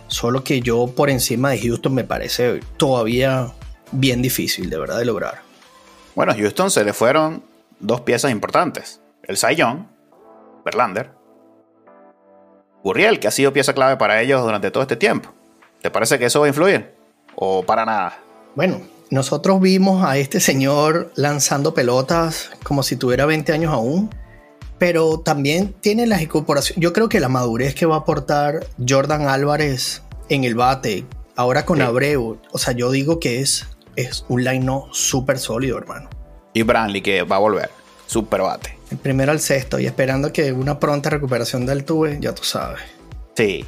Solo 0.07 0.45
que 0.45 0.61
yo 0.61 0.87
por 0.87 1.11
encima 1.11 1.51
de 1.51 1.59
Houston 1.59 1.95
me 1.95 2.05
parece 2.05 2.61
todavía 2.77 3.53
bien 3.91 4.23
difícil 4.23 4.71
de 4.71 4.79
verdad 4.79 5.01
de 5.01 5.05
lograr. 5.05 5.43
Bueno, 6.15 6.33
Houston 6.33 6.71
se 6.71 6.85
le 6.85 6.93
fueron 6.93 7.43
dos 7.81 8.03
piezas 8.03 8.31
importantes. 8.31 9.00
El 9.25 9.37
Cy 9.37 9.55
Young, 9.57 9.87
Verlander, 10.65 11.13
Gurriel, 12.83 13.21
que 13.21 13.29
ha 13.29 13.31
sido 13.31 13.53
pieza 13.53 13.75
clave 13.75 13.97
para 13.97 14.21
ellos 14.21 14.43
durante 14.43 14.71
todo 14.71 14.83
este 14.83 14.97
tiempo. 14.97 15.31
¿Te 15.83 15.91
parece 15.91 16.19
que 16.19 16.27
eso 16.27 16.41
va 16.41 16.47
a 16.47 16.49
influir? 16.49 16.95
¿O 17.35 17.63
para 17.63 17.85
nada? 17.85 18.19
Bueno, 18.55 18.81
nosotros 19.11 19.61
vimos 19.61 20.05
a 20.05 20.19
este 20.19 20.41
señor 20.41 21.13
lanzando 21.15 21.75
pelotas 21.75 22.51
como 22.63 22.83
si 22.83 22.97
tuviera 22.97 23.27
20 23.27 23.53
años 23.53 23.73
aún, 23.73 24.11
pero 24.79 25.21
también 25.21 25.75
tiene 25.81 26.07
las 26.07 26.23
incorporaciones. 26.23 26.81
Yo 26.83 26.93
creo 26.93 27.09
que 27.09 27.21
la 27.21 27.29
madurez 27.29 27.75
que 27.75 27.87
va 27.87 27.97
a 27.97 27.99
aportar 28.01 28.67
Jordan 28.87 29.29
Álvarez 29.29 30.03
en 30.29 30.45
el 30.45 30.55
bate, 30.55 31.05
ahora 31.37 31.65
con 31.65 31.79
sí. 31.79 31.83
Abreu, 31.83 32.41
o 32.51 32.59
sea, 32.59 32.73
yo 32.73 32.91
digo 32.91 33.21
que 33.21 33.41
es 33.41 33.67
es 33.97 34.25
un 34.29 34.45
line 34.45 34.67
súper 34.93 35.39
sólido, 35.39 35.79
hermano. 35.79 36.09
Y 36.53 36.63
Brantley 36.63 37.03
que 37.03 37.23
va 37.23 37.37
a 37.37 37.41
volver. 37.41 37.71
Super 38.07 38.43
bate. 38.43 38.80
El 38.91 38.99
primero 38.99 39.31
al 39.31 39.41
sexto 39.41 39.79
y 39.79 39.87
esperando 39.87 40.33
que 40.33 40.53
una 40.53 40.81
pronta 40.81 41.11
recuperación 41.11 41.65
del 41.65 41.85
tuve, 41.85 42.19
ya 42.21 42.35
tú 42.35 42.43
sabes. 42.43 42.81
Sí. 43.37 43.65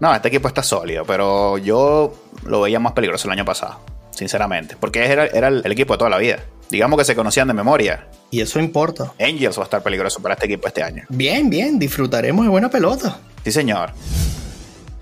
No, 0.00 0.14
este 0.14 0.28
equipo 0.28 0.48
está 0.48 0.62
sólido, 0.62 1.04
pero 1.04 1.56
yo 1.58 2.14
lo 2.44 2.60
veía 2.60 2.80
más 2.80 2.92
peligroso 2.92 3.28
el 3.28 3.32
año 3.32 3.44
pasado, 3.44 3.80
sinceramente. 4.10 4.76
Porque 4.78 5.04
era, 5.04 5.26
era 5.26 5.48
el, 5.48 5.72
equipo 5.72 5.94
de 5.94 5.98
toda 5.98 6.10
la 6.10 6.18
vida. 6.18 6.44
Digamos 6.68 6.98
que 6.98 7.04
se 7.04 7.14
conocían 7.14 7.48
de 7.48 7.54
memoria. 7.54 8.08
Y 8.30 8.40
eso 8.40 8.58
importa. 8.58 9.12
Angels 9.20 9.56
va 9.56 9.62
a 9.62 9.64
estar 9.64 9.82
peligroso 9.82 10.20
para 10.20 10.34
este 10.34 10.46
equipo 10.46 10.66
este 10.66 10.82
año. 10.82 11.04
Bien, 11.08 11.48
bien, 11.48 11.78
disfrutaremos 11.78 12.44
de 12.44 12.50
buena 12.50 12.68
pelota. 12.68 13.20
Sí, 13.44 13.52
señor. 13.52 13.92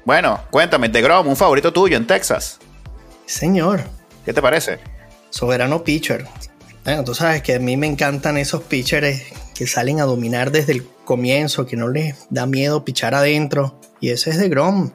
Bueno, 0.04 0.42
cuéntame, 0.50 0.90
de 0.90 1.00
Grom, 1.00 1.26
un 1.26 1.36
favorito 1.36 1.72
tuyo 1.72 1.96
en 1.96 2.06
Texas. 2.06 2.58
Señor. 3.24 3.82
¿Qué 4.24 4.34
te 4.34 4.42
parece? 4.42 4.78
Soberano 5.30 5.82
pitcher. 5.82 6.26
Bueno, 6.84 7.02
tú 7.02 7.14
sabes 7.14 7.42
que 7.42 7.54
a 7.54 7.58
mí 7.58 7.78
me 7.78 7.86
encantan 7.86 8.36
esos 8.36 8.62
pitchers 8.62 9.22
que 9.54 9.66
salen 9.66 10.00
a 10.00 10.04
dominar 10.04 10.50
desde 10.50 10.72
el 10.72 10.86
comienzo, 11.04 11.66
que 11.66 11.76
no 11.76 11.88
les 11.88 12.26
da 12.30 12.46
miedo 12.46 12.84
pichar 12.84 13.14
adentro. 13.14 13.78
Y 14.00 14.10
ese 14.10 14.30
es 14.30 14.38
de 14.38 14.48
Grom. 14.48 14.90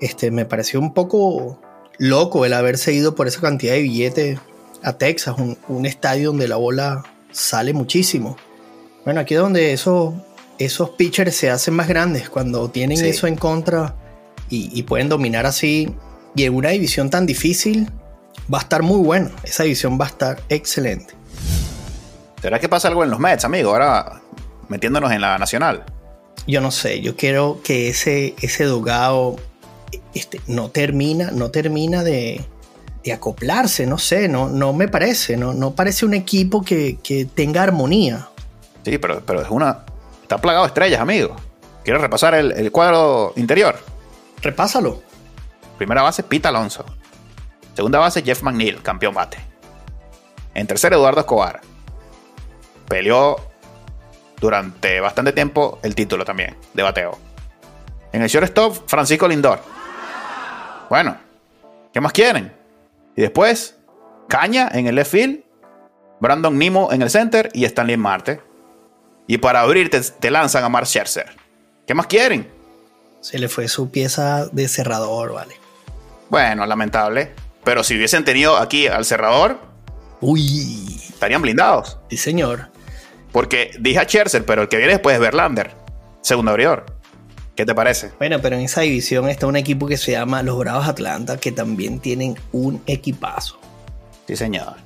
Este, 0.00 0.30
me 0.30 0.44
pareció 0.44 0.78
un 0.78 0.92
poco 0.92 1.60
loco 1.98 2.44
el 2.44 2.52
haberse 2.52 2.92
ido 2.92 3.14
por 3.14 3.26
esa 3.26 3.40
cantidad 3.40 3.72
de 3.72 3.82
billetes 3.82 4.38
a 4.82 4.92
Texas, 4.98 5.36
un, 5.38 5.86
estadio 5.86 6.28
donde 6.28 6.48
la 6.48 6.56
bola 6.56 7.04
sale 7.32 7.72
muchísimo. 7.72 8.36
Bueno, 9.04 9.20
aquí 9.20 9.34
es 9.34 9.40
donde 9.40 9.72
esos, 9.72 10.14
esos 10.58 10.90
pitchers 10.90 11.34
se 11.34 11.50
hacen 11.50 11.74
más 11.74 11.88
grandes, 11.88 12.28
cuando 12.28 12.70
tienen 12.70 13.04
eso 13.04 13.26
en 13.26 13.36
contra 13.36 13.96
y, 14.48 14.82
pueden 14.84 15.08
dominar 15.08 15.46
así. 15.46 15.94
Y 16.34 16.44
en 16.44 16.54
una 16.54 16.68
división 16.68 17.08
tan 17.08 17.24
difícil, 17.24 17.90
va 18.52 18.58
a 18.58 18.62
estar 18.62 18.82
muy 18.82 19.00
bueno. 19.00 19.30
Esa 19.42 19.62
división 19.62 19.98
va 19.98 20.04
a 20.04 20.08
estar 20.08 20.42
excelente. 20.50 21.14
¿Será 22.40 22.58
que 22.58 22.68
pasa 22.68 22.88
algo 22.88 23.02
en 23.04 23.10
los 23.10 23.18
Mets, 23.18 23.44
amigo? 23.44 23.70
Ahora 23.70 24.20
metiéndonos 24.68 25.12
en 25.12 25.20
la 25.20 25.38
nacional. 25.38 25.84
Yo 26.46 26.60
no 26.60 26.70
sé, 26.70 27.00
yo 27.00 27.16
quiero 27.16 27.60
que 27.64 27.88
ese, 27.88 28.34
ese 28.40 28.64
dogado 28.64 29.36
este, 30.14 30.40
no 30.46 30.70
termina, 30.70 31.30
no 31.30 31.50
termina 31.50 32.02
de, 32.02 32.44
acoplarse, 33.12 33.86
no 33.86 33.98
sé, 33.98 34.28
no, 34.28 34.48
no 34.48 34.72
me 34.72 34.88
parece, 34.88 35.36
no, 35.36 35.54
no 35.54 35.76
parece 35.76 36.04
un 36.04 36.14
equipo 36.14 36.62
que, 36.62 37.28
tenga 37.34 37.62
armonía. 37.62 38.28
Sí, 38.84 38.98
pero, 38.98 39.22
pero 39.24 39.42
es 39.42 39.50
una. 39.50 39.84
Está 40.22 40.38
plagado 40.38 40.64
de 40.64 40.68
estrellas, 40.68 41.00
amigo. 41.00 41.36
¿Quieres 41.84 42.02
repasar 42.02 42.34
el, 42.34 42.52
el 42.52 42.72
cuadro 42.72 43.32
interior? 43.36 43.78
Repásalo. 44.42 45.02
Primera 45.78 46.02
base, 46.02 46.22
Pete 46.24 46.48
Alonso. 46.48 46.84
Segunda 47.74 47.98
base, 47.98 48.22
Jeff 48.22 48.42
McNeil, 48.42 48.82
campeón 48.82 49.14
bate. 49.14 49.38
En 50.54 50.66
tercero, 50.66 50.96
Eduardo 50.96 51.20
Escobar. 51.20 51.60
Peleó 52.88 53.36
durante 54.40 55.00
bastante 55.00 55.32
tiempo 55.32 55.78
el 55.82 55.94
título 55.94 56.24
también 56.24 56.56
de 56.74 56.82
bateo. 56.82 57.18
En 58.12 58.22
el 58.22 58.28
shortstop, 58.28 58.88
Francisco 58.88 59.28
Lindor. 59.28 59.60
Bueno, 60.88 61.16
¿qué 61.92 62.00
más 62.00 62.12
quieren? 62.12 62.52
Y 63.16 63.22
después, 63.22 63.76
Caña 64.28 64.68
en 64.72 64.86
el 64.86 64.94
left 64.94 65.10
field, 65.10 65.44
Brandon 66.20 66.58
Nimo 66.58 66.92
en 66.92 67.02
el 67.02 67.10
center 67.10 67.50
y 67.52 67.64
Stanley 67.64 67.96
Marte. 67.96 68.40
Y 69.26 69.38
para 69.38 69.60
abrir 69.60 69.90
te, 69.90 70.30
lanzan 70.30 70.64
a 70.64 70.68
Mark 70.68 70.86
Scherzer. 70.86 71.26
¿Qué 71.86 71.94
más 71.94 72.06
quieren? 72.06 72.48
Se 73.20 73.38
le 73.38 73.48
fue 73.48 73.68
su 73.68 73.90
pieza 73.90 74.46
de 74.46 74.68
cerrador, 74.68 75.32
vale. 75.32 75.54
Bueno, 76.28 76.64
lamentable. 76.66 77.32
Pero 77.64 77.82
si 77.82 77.96
hubiesen 77.96 78.24
tenido 78.24 78.56
aquí 78.56 78.86
al 78.86 79.04
cerrador, 79.04 79.58
uy, 80.20 81.00
estarían 81.08 81.42
blindados. 81.42 81.98
Sí, 82.08 82.16
señor. 82.16 82.70
Porque 83.36 83.70
dije 83.78 83.98
a 83.98 84.04
Scherzer, 84.04 84.46
pero 84.46 84.62
el 84.62 84.68
que 84.68 84.78
viene 84.78 84.94
después 84.94 85.12
es 85.12 85.20
Verlander, 85.20 85.72
segundo 86.22 86.52
abridor. 86.52 86.86
¿Qué 87.54 87.66
te 87.66 87.74
parece? 87.74 88.12
Bueno, 88.18 88.40
pero 88.40 88.56
en 88.56 88.62
esa 88.62 88.80
división 88.80 89.28
está 89.28 89.46
un 89.46 89.56
equipo 89.56 89.86
que 89.86 89.98
se 89.98 90.12
llama 90.12 90.42
los 90.42 90.56
Bravos 90.56 90.88
Atlanta, 90.88 91.36
que 91.36 91.52
también 91.52 92.00
tienen 92.00 92.38
un 92.52 92.80
equipazo. 92.86 93.58
Sí, 94.26 94.36
señor. 94.36 94.76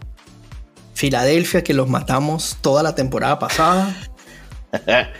Filadelfia, 0.94 1.62
que 1.62 1.74
los 1.74 1.88
matamos 1.88 2.58
toda 2.60 2.82
la 2.82 2.96
temporada 2.96 3.38
pasada. 3.38 3.96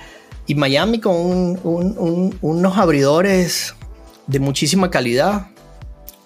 y 0.48 0.56
Miami 0.56 0.98
con 0.98 1.60
unos 1.62 2.78
abridores 2.78 3.76
de 4.26 4.40
muchísima 4.40 4.90
calidad 4.90 5.46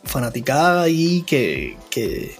fanaticada 0.04 0.84
ahí 0.84 1.22
que, 1.26 1.76
que, 1.90 2.34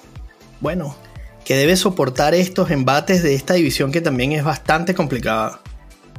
bueno, 0.62 0.96
que 1.44 1.56
debe 1.56 1.76
soportar 1.76 2.34
estos 2.34 2.70
embates 2.70 3.22
de 3.22 3.34
esta 3.34 3.54
división 3.54 3.92
que 3.92 4.00
también 4.00 4.32
es 4.32 4.44
bastante 4.44 4.94
complicada. 4.94 5.60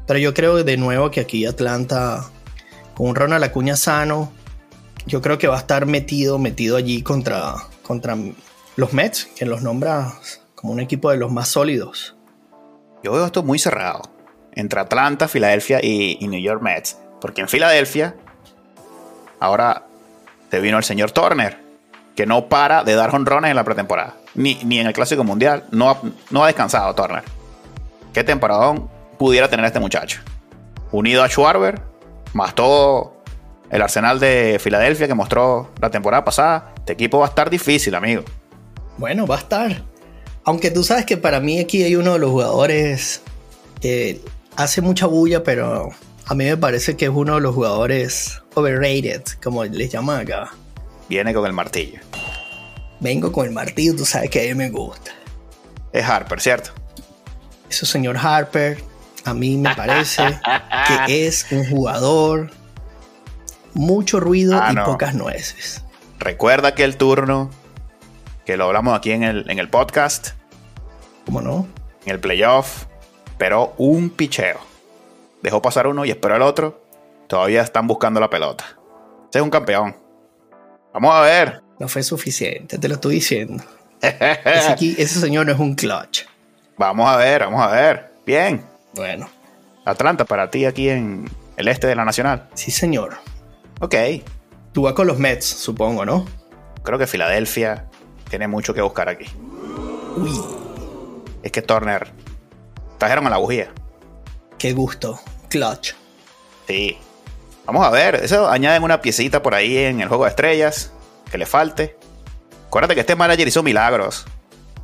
Pero 0.06 0.20
yo 0.20 0.34
creo 0.34 0.64
de 0.64 0.78
nuevo 0.78 1.10
que 1.10 1.20
aquí 1.20 1.46
Atlanta, 1.46 2.30
con 2.94 3.10
un 3.10 3.16
Ronald 3.16 3.44
Acuña 3.44 3.76
sano, 3.76 4.32
yo 5.08 5.22
creo 5.22 5.38
que 5.38 5.48
va 5.48 5.56
a 5.56 5.60
estar 5.60 5.86
metido, 5.86 6.38
metido 6.38 6.78
allí 6.78 7.02
contra, 7.02 7.56
contra 7.82 8.16
los 8.76 8.94
Mets, 8.94 9.26
que 9.36 9.46
los 9.46 9.62
nombra 9.62 10.14
como 10.54 10.74
un 10.74 10.80
equipo 10.80 11.10
de 11.10 11.18
los 11.18 11.32
más 11.32 11.48
sólidos. 11.48 12.16
Yo 13.04 13.12
veo 13.12 13.26
esto 13.26 13.44
muy 13.44 13.58
cerrado 13.60 14.04
entre 14.54 14.80
Atlanta, 14.80 15.28
Filadelfia 15.28 15.80
y, 15.82 16.18
y 16.20 16.28
New 16.28 16.42
York 16.42 16.62
Mets. 16.62 16.98
Porque 17.20 17.42
en 17.42 17.50
Filadelfia, 17.50 18.16
ahora 19.40 19.88
te 20.50 20.60
vino 20.60 20.78
el 20.78 20.84
señor 20.84 21.12
Turner, 21.12 21.65
que 22.16 22.26
no 22.26 22.48
para 22.48 22.84
de 22.84 22.96
dar 22.96 23.14
honrones 23.14 23.50
en 23.50 23.56
la 23.56 23.64
pretemporada. 23.64 24.16
Ni, 24.34 24.56
ni 24.64 24.80
en 24.80 24.88
el 24.88 24.94
Clásico 24.94 25.24
Mundial. 25.24 25.66
No 25.72 25.90
ha, 25.90 26.00
no 26.30 26.44
ha 26.44 26.48
descansado 26.48 26.94
Turner. 26.96 27.24
¿Qué 28.14 28.24
temporadón 28.24 28.90
pudiera 29.18 29.50
tener 29.50 29.66
este 29.66 29.80
muchacho? 29.80 30.22
Unido 30.92 31.24
a 31.24 31.28
Schwarber, 31.28 31.82
más 32.34 32.56
todo 32.56 33.16
el 33.70 33.82
arsenal 33.82 34.20
de 34.20 34.58
Filadelfia 34.60 35.08
que 35.08 35.14
mostró 35.14 35.72
la 35.82 35.90
temporada 35.90 36.24
pasada. 36.24 36.74
Este 36.78 36.94
equipo 36.94 37.20
va 37.20 37.26
a 37.26 37.30
estar 37.30 37.50
difícil, 37.50 37.96
amigo. 37.96 38.24
Bueno, 38.98 39.28
va 39.28 39.36
a 39.36 39.40
estar. 39.40 39.84
Aunque 40.46 40.72
tú 40.72 40.84
sabes 40.84 41.06
que 41.06 41.18
para 41.18 41.40
mí 41.40 41.60
aquí 41.60 41.84
hay 41.84 41.96
uno 41.96 42.14
de 42.14 42.20
los 42.20 42.30
jugadores 42.30 43.22
que 43.82 44.22
hace 44.56 44.82
mucha 44.82 45.08
bulla, 45.08 45.44
pero 45.44 45.90
a 46.26 46.36
mí 46.36 46.46
me 46.46 46.56
parece 46.56 46.96
que 46.96 47.06
es 47.06 47.12
uno 47.12 47.36
de 47.36 47.42
los 47.42 47.54
jugadores 47.54 48.42
overrated, 48.54 49.24
como 49.44 49.66
les 49.66 49.92
llaman 49.92 50.22
acá. 50.22 50.52
Viene 51.10 51.34
con 51.34 51.46
el 51.46 51.54
martillo. 51.54 52.00
Vengo 53.00 53.32
con 53.32 53.46
el 53.46 53.52
martillo, 53.52 53.96
tú 53.96 54.06
sabes 54.06 54.30
que 54.30 54.42
a 54.42 54.44
mí 54.44 54.56
me 54.56 54.70
gusta. 54.70 55.12
Es 55.92 56.06
Harper, 56.06 56.42
¿cierto? 56.42 56.72
Eso, 57.70 57.86
señor 57.86 58.18
Harper, 58.18 58.82
a 59.24 59.34
mí 59.34 59.58
me 59.58 59.76
parece 59.76 60.40
que 61.08 61.28
es 61.28 61.52
un 61.52 61.70
jugador 61.70 62.52
mucho 63.74 64.20
ruido 64.20 64.60
ah, 64.62 64.72
y 64.72 64.76
pocas 64.78 65.14
nueces. 65.14 65.84
Recuerda 66.20 66.76
que 66.76 66.84
el 66.84 66.98
turno, 66.98 67.50
que 68.46 68.58
lo 68.58 68.66
hablamos 68.66 68.98
aquí 68.98 69.12
en 69.12 69.24
el, 69.24 69.50
en 69.50 69.60
el 69.60 69.70
podcast. 69.70 70.30
¿Cómo 71.26 71.42
no? 71.42 71.68
En 72.06 72.12
el 72.14 72.20
playoff, 72.20 72.86
pero 73.38 73.74
un 73.78 74.10
picheo 74.10 74.60
dejó 75.46 75.62
pasar 75.62 75.86
uno 75.86 76.06
y 76.06 76.10
esperó 76.10 76.36
al 76.36 76.42
otro. 76.42 76.82
Todavía 77.28 77.62
están 77.62 77.88
buscando 77.88 78.20
la 78.20 78.30
pelota. 78.30 78.66
Ese 79.30 79.40
es 79.40 79.42
un 79.42 79.52
campeón. 79.52 79.96
Vamos 80.96 81.14
a 81.14 81.22
ver. 81.24 81.62
No 81.78 81.90
fue 81.90 82.04
suficiente, 82.04 82.78
te 82.78 82.88
lo 82.88 82.96
estoy 82.96 83.16
diciendo. 83.16 83.62
ese, 84.02 84.96
ese 85.02 85.20
señor 85.20 85.46
no 85.46 85.52
es 85.52 85.60
un 85.60 85.76
clutch. 85.76 86.22
Vamos 86.78 87.10
a 87.10 87.18
ver, 87.18 87.42
vamos 87.42 87.62
a 87.62 87.68
ver. 87.68 88.12
Bien. 88.26 88.64
Bueno. 88.94 89.30
Atlanta 89.84 90.24
para 90.24 90.50
ti 90.50 90.64
aquí 90.64 90.88
en 90.88 91.30
el 91.58 91.68
este 91.68 91.88
de 91.88 91.96
la 91.98 92.06
Nacional. 92.06 92.48
Sí, 92.54 92.72
señor. 92.72 93.18
Ok. 93.82 93.94
Tú 94.72 94.84
vas 94.84 94.94
con 94.94 95.06
los 95.06 95.20
Mets, 95.20 95.46
supongo, 95.46 96.06
¿no? 96.06 96.26
Creo 96.84 96.98
que 96.98 97.08
Filadelfia 97.08 97.90
tiene 98.30 98.48
mucho 98.48 98.74
que 98.74 98.82
buscar 98.82 99.10
aquí. 99.10 99.26
Uy. 100.16 100.32
Es 101.44 101.52
que 101.52 101.62
Turner 101.62 102.08
trajeron 102.98 103.28
a 103.28 103.32
la 103.32 103.38
bujía. 103.38 103.70
Qué 104.58 104.72
gusto. 104.72 105.20
Clutch. 105.50 105.92
Sí. 106.68 106.98
Vamos 107.66 107.86
a 107.86 107.90
ver, 107.90 108.16
eso 108.16 108.48
añaden 108.50 108.84
una 108.84 109.02
piecita 109.02 109.42
por 109.42 109.56
ahí 109.56 109.78
en 109.78 110.02
el 110.02 110.08
juego 110.08 110.26
de 110.26 110.30
estrellas 110.30 110.92
que 111.32 111.38
le 111.38 111.46
falte. 111.46 111.96
Acuérdate 112.68 112.94
que 112.94 113.02
este 113.02 113.16
manager 113.16 113.48
hizo 113.48 113.64
milagros. 113.64 114.26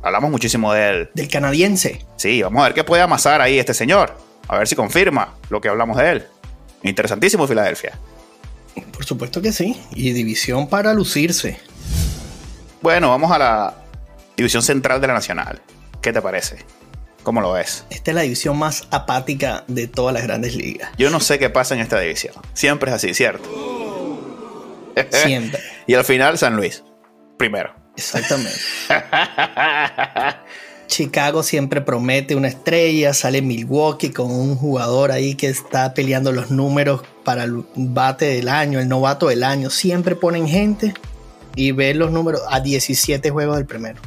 Hablamos 0.02 0.30
muchísimo 0.30 0.72
de 0.72 0.88
él. 0.88 1.10
Del 1.14 1.28
canadiense. 1.28 2.04
Sí, 2.16 2.42
vamos 2.42 2.60
a 2.60 2.64
ver 2.64 2.74
qué 2.74 2.82
puede 2.82 3.02
amasar 3.02 3.40
ahí 3.40 3.58
este 3.58 3.74
señor. 3.74 4.16
A 4.48 4.58
ver 4.58 4.66
si 4.66 4.74
confirma 4.74 5.34
lo 5.48 5.60
que 5.60 5.68
hablamos 5.68 5.96
de 5.96 6.10
él. 6.10 6.26
Interesantísimo 6.82 7.46
Filadelfia. 7.46 7.98
Por 8.92 9.04
supuesto 9.04 9.40
que 9.40 9.52
sí. 9.52 9.80
Y 9.94 10.12
división 10.12 10.68
para 10.68 10.92
lucirse. 10.92 11.60
Bueno, 12.80 13.10
vamos 13.10 13.30
a 13.30 13.38
la 13.38 13.74
división 14.36 14.62
central 14.62 15.00
de 15.00 15.06
la 15.06 15.14
Nacional. 15.14 15.62
¿Qué 16.00 16.12
te 16.12 16.20
parece? 16.20 16.64
¿Cómo 17.22 17.40
lo 17.40 17.52
ves? 17.52 17.84
Esta 17.90 18.10
es 18.10 18.14
la 18.14 18.22
división 18.22 18.58
más 18.58 18.88
apática 18.90 19.64
de 19.68 19.86
todas 19.86 20.12
las 20.12 20.24
grandes 20.24 20.56
ligas. 20.56 20.90
Yo 20.98 21.10
no 21.10 21.20
sé 21.20 21.38
qué 21.38 21.50
pasa 21.50 21.74
en 21.74 21.80
esta 21.80 22.00
división. 22.00 22.34
Siempre 22.52 22.90
es 22.90 22.96
así, 22.96 23.14
¿cierto? 23.14 23.48
Siempre. 25.10 25.60
y 25.86 25.94
al 25.94 26.04
final 26.04 26.36
San 26.38 26.56
Luis. 26.56 26.82
Primero. 27.36 27.74
Exactamente. 27.96 28.58
Chicago 30.86 31.42
siempre 31.42 31.80
promete 31.80 32.34
una 32.36 32.48
estrella, 32.48 33.14
sale 33.14 33.40
Milwaukee 33.40 34.10
con 34.10 34.30
un 34.30 34.56
jugador 34.56 35.10
ahí 35.10 35.34
que 35.36 35.48
está 35.48 35.94
peleando 35.94 36.32
los 36.32 36.50
números 36.50 37.02
para 37.24 37.44
el 37.44 37.64
bate 37.74 38.26
del 38.26 38.48
año, 38.48 38.78
el 38.78 38.88
novato 38.88 39.28
del 39.28 39.42
año. 39.42 39.70
Siempre 39.70 40.16
ponen 40.16 40.46
gente 40.46 40.92
y 41.56 41.72
ven 41.72 41.98
los 41.98 42.10
números 42.10 42.42
a 42.50 42.60
17 42.60 43.30
juegos 43.30 43.56
del 43.56 43.64
primero. 43.64 44.00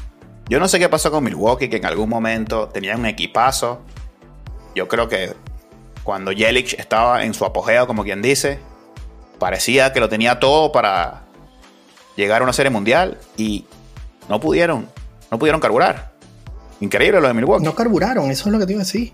Yo 0.47 0.59
no 0.59 0.67
sé 0.67 0.77
qué 0.77 0.89
pasó 0.89 1.09
con 1.09 1.23
Milwaukee, 1.23 1.69
que 1.69 1.77
en 1.77 1.85
algún 1.85 2.09
momento 2.09 2.69
tenía 2.69 2.95
un 2.95 3.05
equipazo. 3.05 3.81
Yo 4.75 4.87
creo 4.87 5.09
que 5.09 5.33
cuando 6.03 6.31
Yelich 6.31 6.75
estaba 6.77 7.23
en 7.23 7.33
su 7.33 7.45
apogeo, 7.45 7.87
como 7.87 8.03
quien 8.03 8.21
dice, 8.21 8.59
parecía 9.39 9.91
que 9.91 9.99
lo 9.99 10.07
tenía 10.07 10.39
todo 10.39 10.71
para 10.71 11.23
llegar 12.15 12.41
a 12.41 12.43
una 12.43 12.53
serie 12.53 12.69
mundial 12.69 13.17
y 13.37 13.65
no 14.29 14.39
pudieron, 14.39 14.87
no 15.31 15.39
pudieron 15.39 15.59
carburar. 15.59 16.13
Increíble 16.79 17.21
lo 17.21 17.27
de 17.27 17.33
Milwaukee. 17.33 17.65
No 17.65 17.73
carburaron, 17.73 18.29
eso 18.29 18.49
es 18.49 18.53
lo 18.53 18.59
que 18.59 18.65
te 18.67 18.73
iba 18.73 18.81
a 18.81 18.85
decir. 18.85 19.13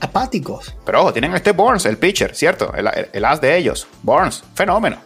Apáticos. 0.00 0.74
Pero 0.84 1.02
ojo, 1.02 1.12
tienen 1.12 1.32
a 1.32 1.36
este 1.36 1.52
Burns, 1.52 1.86
el 1.86 1.96
pitcher, 1.96 2.34
¿cierto? 2.34 2.74
El, 2.74 2.90
el 3.12 3.24
as 3.24 3.40
de 3.40 3.56
ellos. 3.56 3.86
Burns, 4.02 4.42
fenómeno. 4.54 4.98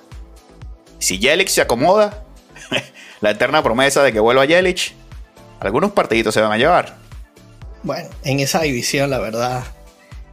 Si 0.99 1.18
Yelich 1.18 1.49
se 1.49 1.61
acomoda, 1.61 2.25
la 3.20 3.31
eterna 3.31 3.62
promesa 3.62 4.03
de 4.03 4.12
que 4.12 4.20
vuelva 4.20 4.46
Yelich, 4.46 4.94
algunos 5.61 5.92
partiditos 5.92 6.35
se 6.35 6.40
van 6.40 6.53
a 6.53 6.57
llevar. 6.57 6.96
Bueno, 7.83 8.09
en 8.25 8.40
esa 8.40 8.62
división, 8.62 9.11
la 9.11 9.18
verdad, 9.18 9.62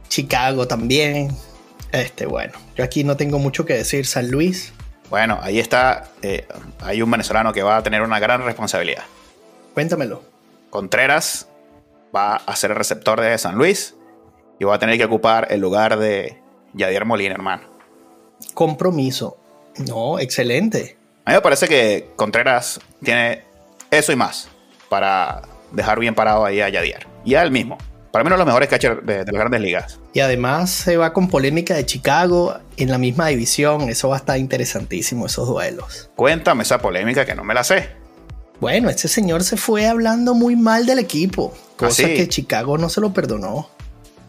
Chicago 0.08 0.66
también. 0.66 1.36
Este, 1.92 2.26
bueno, 2.26 2.52
yo 2.76 2.84
aquí 2.84 3.04
no 3.04 3.16
tengo 3.16 3.38
mucho 3.38 3.64
que 3.64 3.74
decir. 3.74 4.06
San 4.06 4.30
Luis. 4.30 4.72
Bueno, 5.10 5.38
ahí 5.42 5.58
está. 5.58 6.10
eh, 6.22 6.46
hay 6.80 7.00
un 7.00 7.10
venezolano 7.10 7.52
que 7.52 7.62
va 7.62 7.76
a 7.78 7.82
tener 7.82 8.02
una 8.02 8.18
gran 8.18 8.42
responsabilidad. 8.44 9.04
Cuéntamelo. 9.74 10.22
Contreras 10.70 11.48
va 12.14 12.36
a 12.36 12.56
ser 12.56 12.72
el 12.72 12.76
receptor 12.76 13.20
de 13.20 13.36
San 13.38 13.54
Luis 13.54 13.94
y 14.58 14.64
va 14.64 14.74
a 14.74 14.78
tener 14.78 14.98
que 14.98 15.04
ocupar 15.04 15.48
el 15.50 15.60
lugar 15.60 15.98
de 15.98 16.38
Yadier 16.74 17.04
Molina, 17.04 17.34
hermano. 17.34 17.62
Compromiso. 18.54 19.38
No, 19.78 20.18
excelente. 20.18 20.98
A 21.24 21.30
mí 21.30 21.36
me 21.36 21.40
parece 21.42 21.68
que 21.68 22.10
Contreras 22.16 22.80
tiene 23.02 23.44
eso 23.90 24.12
y 24.12 24.16
más 24.16 24.50
para 24.88 25.42
dejar 25.72 25.98
bien 25.98 26.14
parado 26.14 26.44
ahí 26.44 26.60
a 26.60 26.68
Yadier. 26.68 27.06
Y 27.24 27.34
a 27.34 27.42
él 27.42 27.50
mismo. 27.50 27.78
Para 28.10 28.24
mí 28.24 28.28
uno 28.28 28.36
de 28.36 28.38
los 28.38 28.46
mejores 28.46 28.68
catchers 28.68 29.04
de, 29.04 29.24
de 29.24 29.32
las 29.32 29.40
grandes 29.40 29.60
ligas. 29.60 30.00
Y 30.14 30.20
además 30.20 30.70
se 30.70 30.96
va 30.96 31.12
con 31.12 31.28
polémica 31.28 31.74
de 31.74 31.84
Chicago 31.84 32.58
en 32.76 32.90
la 32.90 32.98
misma 32.98 33.28
división. 33.28 33.88
Eso 33.90 34.08
va 34.08 34.16
a 34.16 34.18
estar 34.18 34.38
interesantísimo, 34.38 35.26
esos 35.26 35.46
duelos. 35.46 36.10
Cuéntame 36.16 36.62
esa 36.62 36.78
polémica 36.78 37.26
que 37.26 37.34
no 37.34 37.44
me 37.44 37.54
la 37.54 37.64
sé. 37.64 37.90
Bueno, 38.60 38.90
este 38.90 39.06
señor 39.06 39.44
se 39.44 39.56
fue 39.56 39.86
hablando 39.86 40.34
muy 40.34 40.56
mal 40.56 40.86
del 40.86 40.98
equipo. 40.98 41.54
Cosa 41.76 42.06
sí? 42.06 42.14
que 42.14 42.28
Chicago 42.28 42.76
no 42.76 42.88
se 42.88 43.00
lo 43.00 43.12
perdonó. 43.12 43.70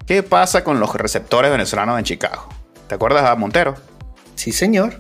¿Qué 0.06 0.24
pasa 0.24 0.64
con 0.64 0.80
los 0.80 0.94
receptores 0.94 1.50
venezolanos 1.50 1.98
en 1.98 2.04
Chicago? 2.04 2.48
¿Te 2.88 2.96
acuerdas 2.96 3.26
a 3.26 3.36
Montero? 3.36 3.76
Sí, 4.36 4.52
señor. 4.52 4.98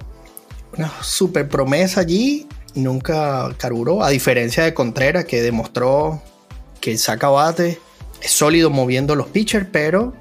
Una 0.77 0.91
super 1.01 1.47
promesa 1.47 2.01
allí. 2.01 2.47
Nunca 2.75 3.49
carburó. 3.57 4.03
A 4.03 4.09
diferencia 4.09 4.63
de 4.63 4.73
Contreras, 4.73 5.25
que 5.25 5.41
demostró 5.41 6.21
que 6.79 6.97
saca 6.97 7.29
bate. 7.29 7.79
Es 8.21 8.31
sólido 8.31 8.69
moviendo 8.69 9.15
los 9.15 9.27
pitchers, 9.27 9.67
pero 9.71 10.13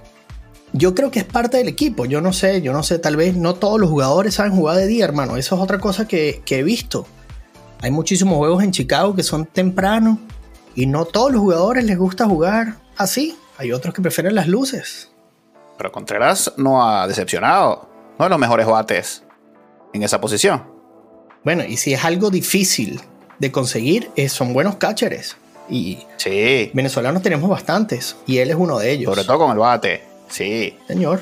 yo 0.73 0.95
creo 0.95 1.11
que 1.11 1.21
es 1.21 1.25
parte 1.25 1.57
del 1.57 1.69
equipo. 1.69 2.05
Yo 2.05 2.21
no 2.21 2.33
sé, 2.33 2.63
yo 2.63 2.73
no 2.73 2.83
sé. 2.83 2.99
Tal 2.99 3.17
vez 3.17 3.37
no 3.37 3.55
todos 3.55 3.81
los 3.81 3.91
jugadores 3.91 4.35
saben 4.35 4.53
jugar 4.53 4.77
de 4.77 4.87
día, 4.87 5.05
hermano. 5.05 5.37
Eso 5.37 5.57
es 5.57 5.61
otra 5.61 5.79
cosa 5.79 6.07
que, 6.07 6.43
que 6.45 6.59
he 6.59 6.63
visto. 6.63 7.07
Hay 7.81 7.91
muchísimos 7.91 8.37
juegos 8.37 8.63
en 8.63 8.73
Chicago 8.73 9.15
que 9.15 9.23
son 9.23 9.47
tempranos 9.47 10.19
y 10.75 10.87
no 10.87 11.05
todos 11.05 11.33
los 11.33 11.41
jugadores 11.41 11.85
les 11.85 11.99
gusta 11.99 12.27
jugar 12.27 12.77
así. 12.97 13.37
Hay 13.57 13.73
otros 13.73 13.95
que 13.95 14.03
prefieren 14.03 14.35
las 14.35 14.49
luces. 14.49 15.11
Pero 15.77 15.93
Contreras 15.93 16.53
no 16.57 16.85
ha 16.85 17.07
decepcionado. 17.07 17.89
No 18.19 18.25
de 18.25 18.31
los 18.31 18.39
mejores 18.39 18.67
bates 18.67 19.25
en 19.93 20.03
esa 20.03 20.21
posición. 20.21 20.78
Bueno, 21.44 21.64
y 21.64 21.77
si 21.77 21.92
es 21.94 22.05
algo 22.05 22.31
difícil 22.31 23.01
de 23.38 23.53
conseguir, 23.53 24.11
son 24.29 24.53
buenos 24.53 24.77
catchers. 24.77 25.37
Y 25.70 25.98
Sí, 26.16 26.70
venezolanos 26.74 27.22
tenemos 27.22 27.48
bastantes. 27.48 28.16
Y 28.27 28.38
él 28.38 28.51
es 28.51 28.57
uno 28.57 28.79
de 28.79 28.90
ellos. 28.90 29.11
sobre 29.11 29.24
todo 29.24 29.38
con 29.38 29.51
el 29.53 29.59
bate. 29.59 30.03
Sí. 30.29 30.77
Señor. 30.87 31.20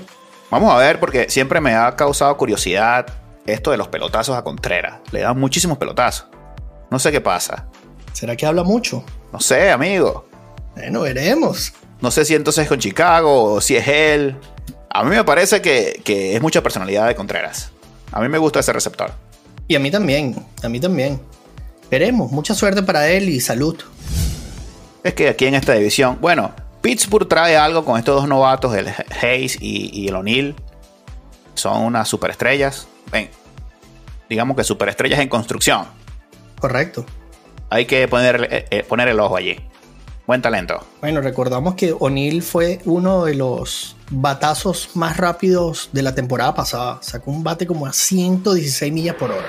Vamos 0.51 0.73
a 0.73 0.79
ver, 0.79 1.01
porque 1.01 1.29
siempre 1.29 1.61
me 1.61 1.75
ha 1.75 1.95
causado 1.97 2.37
curiosidad 2.37 3.07
esto 3.47 3.71
de 3.73 3.77
los 3.77 3.89
pelotazos 3.89 4.37
a 4.37 4.43
Contreras. 4.43 5.01
Le 5.11 5.21
dan 5.21 5.39
muchísimos 5.39 5.79
pelotazos. 5.79 6.27
No 6.91 6.99
sé 6.99 7.11
qué 7.13 7.21
pasa. 7.21 7.67
¿Será 8.13 8.37
que 8.37 8.47
habla 8.47 8.63
mucho? 8.63 9.05
No 9.33 9.41
sé, 9.41 9.71
amigo. 9.71 10.29
Bueno, 10.77 11.03
veremos. 11.03 11.73
No 12.01 12.11
sé 12.11 12.25
si 12.25 12.35
entonces 12.35 12.63
es 12.63 12.69
con 12.69 12.79
Chicago 12.79 13.55
o 13.55 13.61
si 13.61 13.77
es 13.77 13.87
él. 13.89 14.37
A 14.91 15.03
mí 15.03 15.11
me 15.11 15.25
parece 15.25 15.61
que, 15.61 16.01
que 16.05 16.37
es 16.37 16.41
mucha 16.43 16.63
personalidad 16.63 17.07
de 17.09 17.15
Contreras. 17.17 17.71
A 18.13 18.21
mí 18.21 18.29
me 18.29 18.39
gusta 18.39 18.61
ese 18.61 18.73
receptor. 18.73 19.13
Y 19.69 19.75
a 19.75 19.81
mí 19.81 19.91
también. 19.91 20.37
A 20.63 20.69
mí 20.69 20.81
también. 20.81 21.21
Veremos. 21.91 22.31
Mucha 22.33 22.55
suerte 22.55 22.83
para 22.83 23.09
él 23.09 23.29
y 23.29 23.41
salud. 23.41 23.77
Es 25.03 25.15
que 25.15 25.29
aquí 25.29 25.47
en 25.47 25.55
esta 25.55 25.75
división, 25.75 26.19
bueno, 26.21 26.53
Pittsburgh 26.81 27.29
trae 27.29 27.57
algo 27.57 27.85
con 27.85 27.99
estos 27.99 28.17
dos 28.17 28.29
novatos, 28.29 28.75
el 28.75 28.93
Hayes 29.23 29.57
y, 29.61 29.91
y 29.93 30.09
el 30.09 30.17
O'Neill. 30.17 30.55
Son 31.55 31.83
unas 31.83 32.09
superestrellas. 32.09 32.89
Ven, 33.11 33.31
digamos 34.29 34.57
que 34.57 34.65
superestrellas 34.65 35.21
en 35.21 35.29
construcción. 35.29 35.87
Correcto. 36.59 37.05
Hay 37.71 37.87
que 37.87 38.07
poner, 38.09 38.49
eh, 38.51 38.67
eh, 38.71 38.83
poner 38.83 39.09
el 39.09 39.21
ojo 39.21 39.37
allí. 39.37 39.57
Buen 40.27 40.43
talento. 40.43 40.85
Bueno, 41.01 41.21
recordamos 41.21 41.77
que 41.77 41.95
O'Neill 41.97 42.43
fue 42.43 42.81
uno 42.85 43.25
de 43.27 43.35
los 43.37 43.97
batazos 44.11 44.91
más 44.95 45.17
rápidos 45.17 45.91
de 45.93 46.03
la 46.03 46.17
temporada 46.17 46.53
pasada. 46.53 46.99
Sacó 47.01 47.31
un 47.31 47.45
bate 47.45 47.65
como 47.65 47.87
a 47.87 47.93
116 47.93 48.93
millas 48.93 49.15
por 49.15 49.31
hora. 49.31 49.47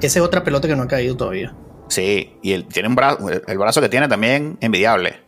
Esa 0.00 0.18
es 0.18 0.24
otra 0.24 0.42
pelota 0.42 0.66
que 0.66 0.74
no 0.74 0.82
ha 0.82 0.88
caído 0.88 1.16
todavía. 1.16 1.54
Sí, 1.88 2.36
y 2.42 2.52
él 2.52 2.66
tiene 2.66 2.88
un 2.88 2.96
brazo, 2.96 3.28
el 3.30 3.58
brazo 3.58 3.80
que 3.80 3.88
tiene 3.88 4.08
también 4.08 4.58
envidiable. 4.60 5.20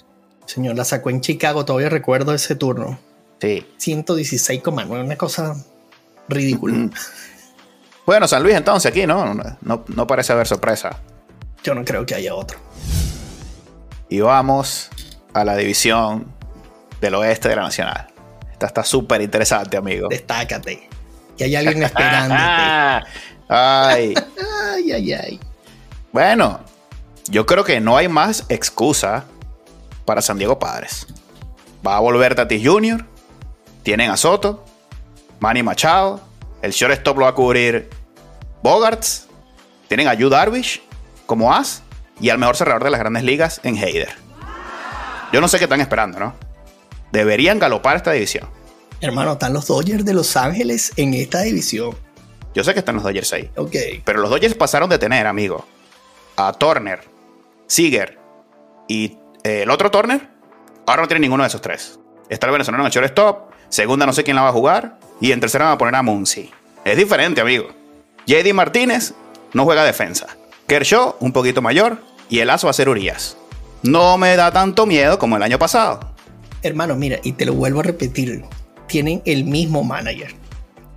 Señor, 0.44 0.74
la 0.74 0.84
sacó 0.84 1.10
en 1.10 1.20
Chicago, 1.20 1.64
todavía 1.64 1.88
recuerdo 1.88 2.34
ese 2.34 2.56
turno. 2.56 2.98
Sí. 3.40 3.64
116,9, 3.78 5.04
una 5.04 5.16
cosa 5.16 5.54
ridícula. 6.28 6.90
Bueno, 8.04 8.26
San 8.26 8.42
Luis 8.42 8.56
entonces 8.56 8.90
aquí, 8.90 9.06
¿no? 9.06 9.34
No, 9.34 9.84
no 9.86 10.06
parece 10.08 10.32
haber 10.32 10.48
sorpresa. 10.48 11.00
Yo 11.62 11.76
no 11.76 11.84
creo 11.84 12.04
que 12.04 12.16
haya 12.16 12.34
otro. 12.34 12.58
Y 14.10 14.20
vamos 14.20 14.90
a 15.32 15.44
la 15.44 15.56
división 15.56 16.26
del 17.00 17.14
oeste 17.14 17.48
de 17.48 17.54
la 17.54 17.62
Nacional. 17.62 18.08
Esta 18.50 18.66
está 18.66 18.82
súper 18.82 19.22
interesante, 19.22 19.76
amigo. 19.76 20.08
Destácate. 20.08 20.88
Y 21.38 21.44
hay 21.44 21.54
alguien 21.54 21.84
esperándote. 21.84 22.42
ay. 23.48 24.14
ay, 24.74 24.92
ay, 24.92 25.12
ay. 25.12 25.40
Bueno, 26.12 26.58
yo 27.30 27.46
creo 27.46 27.62
que 27.62 27.80
no 27.80 27.96
hay 27.96 28.08
más 28.08 28.46
excusa 28.48 29.26
para 30.04 30.20
San 30.22 30.38
Diego 30.38 30.58
Padres. 30.58 31.06
Va 31.86 31.96
a 31.96 32.00
volver 32.00 32.34
Tatis 32.34 32.66
Jr., 32.66 33.06
tienen 33.84 34.10
a 34.10 34.16
Soto, 34.16 34.64
Manny 35.38 35.62
Machado, 35.62 36.20
el 36.62 36.72
shortstop 36.72 37.16
lo 37.16 37.24
va 37.24 37.30
a 37.30 37.34
cubrir 37.34 37.88
Bogarts, 38.60 39.28
tienen 39.86 40.08
a 40.08 40.14
Yu 40.14 40.28
Darvish 40.28 40.82
como 41.26 41.54
as 41.54 41.84
y 42.20 42.30
al 42.30 42.38
mejor 42.38 42.56
cerrador 42.56 42.84
de 42.84 42.90
las 42.90 43.00
grandes 43.00 43.24
ligas 43.24 43.60
en 43.64 43.76
Heider. 43.76 44.10
Yo 45.32 45.40
no 45.40 45.48
sé 45.48 45.58
qué 45.58 45.64
están 45.64 45.80
esperando, 45.80 46.18
¿no? 46.18 46.34
Deberían 47.12 47.58
galopar 47.58 47.96
esta 47.96 48.12
división. 48.12 48.48
Hermano, 49.00 49.32
están 49.32 49.52
los 49.52 49.66
Dodgers 49.66 50.04
de 50.04 50.12
Los 50.12 50.36
Ángeles 50.36 50.92
en 50.96 51.14
esta 51.14 51.40
división. 51.40 51.96
Yo 52.54 52.64
sé 52.64 52.72
que 52.72 52.80
están 52.80 52.96
los 52.96 53.04
Dodgers 53.04 53.32
ahí. 53.32 53.50
Ok. 53.56 53.76
Pero 54.04 54.20
los 54.20 54.30
Dodgers 54.30 54.54
pasaron 54.54 54.90
de 54.90 54.98
tener, 54.98 55.26
amigo, 55.26 55.66
a 56.36 56.52
Turner, 56.52 57.00
Seager 57.66 58.18
y 58.88 59.16
eh, 59.44 59.62
el 59.62 59.70
otro 59.70 59.90
Turner. 59.90 60.28
Ahora 60.86 61.02
no 61.02 61.08
tiene 61.08 61.20
ninguno 61.20 61.44
de 61.44 61.48
esos 61.48 61.62
tres. 61.62 61.98
Está 62.28 62.46
el 62.46 62.52
venezolano 62.52 62.82
en 62.82 62.86
el 62.86 62.92
shortstop. 62.92 63.50
Segunda 63.68 64.04
no 64.04 64.12
sé 64.12 64.24
quién 64.24 64.36
la 64.36 64.42
va 64.42 64.48
a 64.48 64.52
jugar. 64.52 64.98
Y 65.20 65.32
en 65.32 65.40
tercera 65.40 65.66
van 65.66 65.74
a 65.74 65.78
poner 65.78 65.94
a 65.94 66.02
Muncy. 66.02 66.50
Es 66.84 66.96
diferente, 66.96 67.40
amigo. 67.40 67.68
JD 68.26 68.52
Martínez 68.52 69.14
no 69.52 69.64
juega 69.64 69.84
defensa. 69.84 70.26
Kershaw, 70.66 71.16
un 71.20 71.32
poquito 71.32 71.62
mayor. 71.62 72.02
Y 72.30 72.38
el 72.38 72.48
aso 72.48 72.68
va 72.68 72.70
a 72.70 72.74
ser 72.74 72.88
Urias. 72.88 73.36
No 73.82 74.16
me 74.16 74.36
da 74.36 74.52
tanto 74.52 74.86
miedo 74.86 75.18
como 75.18 75.36
el 75.36 75.42
año 75.42 75.58
pasado. 75.58 76.14
Hermano, 76.62 76.94
mira, 76.94 77.18
y 77.24 77.32
te 77.32 77.44
lo 77.44 77.54
vuelvo 77.54 77.80
a 77.80 77.82
repetir. 77.82 78.44
Tienen 78.86 79.20
el 79.26 79.44
mismo 79.44 79.82
manager. 79.82 80.34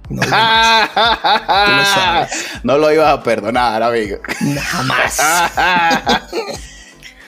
No, 0.10 0.22
más. 0.28 0.90
lo 0.96 1.86
sabes. 1.86 2.46
no 2.64 2.78
lo 2.78 2.92
ibas 2.92 3.18
a 3.18 3.24
perdonar, 3.24 3.82
amigo. 3.82 4.18
jamás. 4.62 5.20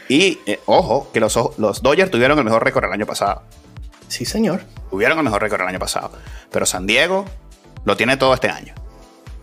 y 0.09 0.39
eh, 0.45 0.59
ojo, 0.67 1.09
que 1.11 1.19
los, 1.19 1.37
los 1.57 1.81
Dodgers 1.81 2.11
tuvieron 2.11 2.37
el 2.37 2.45
mejor 2.45 2.63
récord 2.63 2.85
el 2.85 2.93
año 2.93 3.07
pasado. 3.07 3.41
Sí, 4.07 4.25
señor. 4.25 4.63
Tuvieron 4.91 5.17
el 5.17 5.23
mejor 5.23 5.41
récord 5.41 5.61
el 5.61 5.67
año 5.67 5.79
pasado. 5.79 6.11
Pero 6.51 6.67
San 6.67 6.85
Diego 6.85 7.25
lo 7.85 7.97
tiene 7.97 8.17
todo 8.17 8.35
este 8.35 8.49
año. 8.49 8.75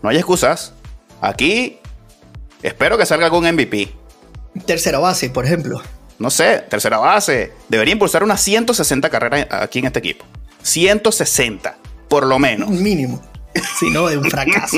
No 0.01 0.09
hay 0.09 0.17
excusas. 0.17 0.73
Aquí 1.19 1.79
espero 2.61 2.97
que 2.97 3.05
salga 3.05 3.25
algún 3.25 3.45
MVP. 3.45 4.02
Tercera 4.65 4.99
base, 4.99 5.29
por 5.29 5.45
ejemplo. 5.45 5.81
No 6.19 6.29
sé, 6.29 6.63
tercera 6.69 6.97
base. 6.99 7.53
Debería 7.69 7.93
impulsar 7.93 8.23
unas 8.23 8.41
160 8.41 9.09
carreras 9.09 9.47
aquí 9.49 9.79
en 9.79 9.85
este 9.85 9.99
equipo. 9.99 10.25
160, 10.61 11.77
por 12.07 12.25
lo 12.25 12.39
menos. 12.39 12.69
Mínimo. 12.69 13.21
Si 13.77 13.89
no, 13.91 14.09
es 14.09 14.17
un 14.17 14.29
fracaso. 14.29 14.77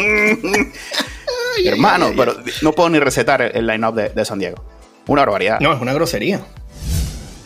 Hermano, 1.65 2.11
pero 2.15 2.35
no 2.61 2.73
puedo 2.73 2.89
ni 2.89 2.99
recetar 2.99 3.41
el 3.41 3.67
line-up 3.67 3.95
de, 3.95 4.09
de 4.09 4.25
San 4.25 4.39
Diego. 4.39 4.63
Una 5.07 5.21
barbaridad. 5.21 5.59
No, 5.59 5.73
es 5.73 5.81
una 5.81 5.93
grosería. 5.93 6.41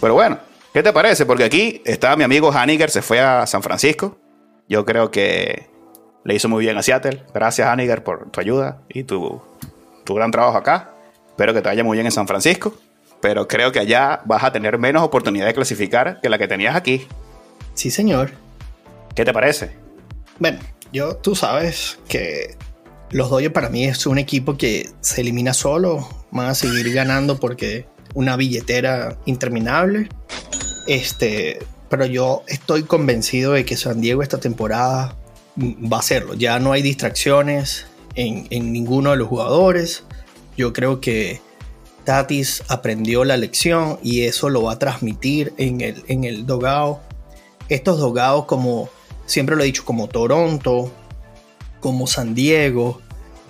Pero 0.02 0.14
bueno, 0.14 0.40
¿qué 0.74 0.82
te 0.82 0.94
parece? 0.94 1.26
Porque 1.26 1.44
aquí 1.44 1.82
está 1.86 2.16
mi 2.16 2.24
amigo 2.24 2.52
Haniger, 2.52 2.90
se 2.90 3.02
fue 3.02 3.20
a 3.20 3.46
San 3.46 3.62
Francisco. 3.62 4.18
Yo 4.68 4.86
creo 4.86 5.12
que 5.12 5.70
le 6.24 6.36
hizo 6.36 6.48
muy 6.48 6.64
bien 6.64 6.78
a 6.78 6.84
Seattle. 6.84 7.24
Gracias, 7.34 7.68
Haniger, 7.68 8.04
por 8.04 8.32
tu 8.32 8.40
ayuda 8.40 8.82
y 8.88 9.04
tu, 9.04 9.42
tu 10.06 10.16
gran 10.16 10.32
trabajo 10.32 10.58
acá. 10.58 10.92
Espero 11.40 11.54
que 11.54 11.62
te 11.62 11.70
vaya 11.70 11.86
muy 11.86 11.96
bien 11.96 12.06
en 12.06 12.12
San 12.12 12.28
Francisco. 12.28 12.78
Pero 13.22 13.48
creo 13.48 13.72
que 13.72 13.80
allá 13.80 14.20
vas 14.26 14.44
a 14.44 14.52
tener 14.52 14.78
menos 14.78 15.04
oportunidad 15.04 15.46
de 15.46 15.54
clasificar 15.54 16.20
que 16.20 16.28
la 16.28 16.38
que 16.38 16.50
tenías 16.50 16.76
aquí. 16.76 17.08
Sí, 17.76 17.92
señor. 17.92 18.32
¿Qué 19.16 19.24
te 19.24 19.32
parece? 19.32 19.72
Bueno, 20.38 20.60
yo, 20.92 21.16
tú 21.16 21.36
sabes 21.36 21.98
que 22.10 22.58
los 23.12 23.30
Dodgers 23.30 23.54
para 23.54 23.70
mí 23.70 23.86
es 23.86 24.06
un 24.06 24.18
equipo 24.18 24.58
que 24.58 24.90
se 25.00 25.22
elimina 25.22 25.54
solo. 25.54 26.10
Van 26.32 26.48
a 26.48 26.56
seguir 26.56 26.94
ganando 26.94 27.40
porque 27.40 27.88
una 28.16 28.36
billetera 28.36 29.18
interminable. 29.26 30.10
Este, 30.88 31.60
pero 31.88 32.06
yo 32.06 32.44
estoy 32.48 32.84
convencido 32.84 33.54
de 33.54 33.64
que 33.64 33.78
San 33.78 34.02
Diego 34.02 34.24
esta 34.24 34.42
temporada 34.42 35.16
va 35.58 35.96
a 35.96 36.00
hacerlo. 36.02 36.34
Ya 36.34 36.60
no 36.60 36.74
hay 36.74 36.82
distracciones 36.82 37.88
en, 38.16 38.48
en 38.50 38.74
ninguno 38.74 39.12
de 39.12 39.16
los 39.16 39.30
jugadores. 39.30 40.04
Yo 40.60 40.74
creo 40.74 41.00
que 41.00 41.40
Tatis 42.04 42.64
aprendió 42.68 43.24
la 43.24 43.38
lección 43.38 43.98
y 44.04 44.24
eso 44.24 44.50
lo 44.50 44.64
va 44.64 44.74
a 44.74 44.78
transmitir 44.78 45.54
en 45.56 45.80
el, 45.80 46.04
en 46.10 46.26
el 46.26 46.46
dogao. 46.46 47.00
Estos 47.70 47.98
dogados, 47.98 48.44
como 48.44 48.90
siempre 49.26 49.56
lo 49.56 49.64
he 49.64 49.68
dicho, 49.68 49.86
como 49.86 50.10
Toronto, 50.10 50.92
como 51.80 52.08
San 52.08 52.36
Diego, 52.36 53.00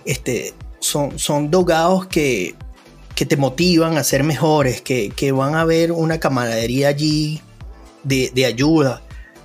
este, 0.06 0.54
son, 0.82 1.18
son 1.18 1.50
dogados 1.50 2.06
que, 2.06 2.54
que 3.16 3.26
te 3.26 3.38
motivan 3.38 3.98
a 3.98 4.04
ser 4.04 4.24
mejores, 4.24 4.80
que, 4.80 5.10
que 5.10 5.32
van 5.32 5.56
a 5.56 5.66
ver 5.66 5.92
una 5.92 6.20
camaradería 6.20 6.90
allí 6.90 7.42
de, 8.04 8.30
de, 8.36 8.46
ayuda. 8.46 9.02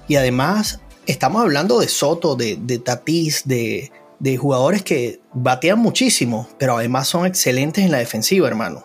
Y 0.06 0.16
además, 0.16 0.80
estamos 1.06 1.40
hablando 1.40 1.80
de 1.80 1.88
Soto, 1.88 2.36
de, 2.36 2.58
de 2.60 2.78
Tatis, 2.78 3.40
de, 3.46 3.90
de 4.24 4.38
jugadores 4.38 4.82
que 4.82 5.20
batean 5.34 5.78
muchísimo, 5.78 6.48
pero 6.58 6.78
además 6.78 7.08
son 7.08 7.26
excelentes 7.26 7.84
en 7.84 7.92
la 7.92 7.98
defensiva, 7.98 8.48
hermano. 8.48 8.82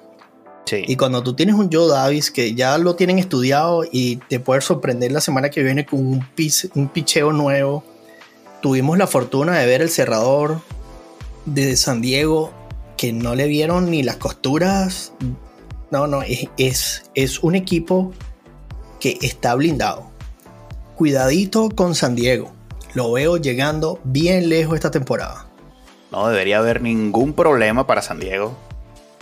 Sí. 0.65 0.84
Y 0.86 0.97
cuando 0.97 1.23
tú 1.23 1.34
tienes 1.34 1.56
un 1.56 1.69
Joe 1.71 1.88
Davis 1.88 2.30
que 2.30 2.56
ya 2.56 2.78
lo 2.78 2.97
tienen 2.97 3.19
estudiado 3.19 3.86
y 3.89 4.17
te 4.17 4.41
puede 4.41 4.60
sorprender 4.60 5.13
la 5.13 5.21
semana 5.21 5.49
que 5.49 5.63
viene 5.63 5.86
con 5.86 6.06
un, 6.06 6.28
pis, 6.36 6.69
un 6.75 6.89
picheo 6.89 7.32
nuevo. 7.32 7.86
Tuvimos 8.62 8.97
la 8.97 9.08
fortuna 9.08 9.58
de 9.58 9.65
ver 9.65 9.82
el 9.82 9.89
cerrador 9.89 10.60
de 11.45 11.78
San 11.78 12.02
Diego 12.02 12.52
que 12.97 13.13
no 13.13 13.34
le 13.34 13.47
vieron 13.47 13.89
ni 13.89 14.04
las 14.04 14.17
costuras. 14.17 15.13
No, 15.89 16.06
no, 16.06 16.21
es, 16.21 16.49
es, 16.58 17.04
es 17.15 17.39
un 17.39 17.56
equipo 17.56 18.12
que 18.99 19.17
está 19.21 19.56
blindado. 19.56 20.12
Cuidadito 20.97 21.69
con 21.69 21.95
San 21.95 22.15
Diego. 22.17 22.58
Lo 22.93 23.12
veo 23.12 23.38
llegando 23.38 23.99
bien 24.04 24.49
lejos 24.49 24.75
esta 24.75 24.91
temporada. 24.91 25.47
No 26.12 26.28
debería 26.28 26.58
haber 26.58 26.82
ningún 26.82 27.34
problema 27.34 27.86
para 27.86 28.02
San 28.02 28.19
Diego 28.19 28.58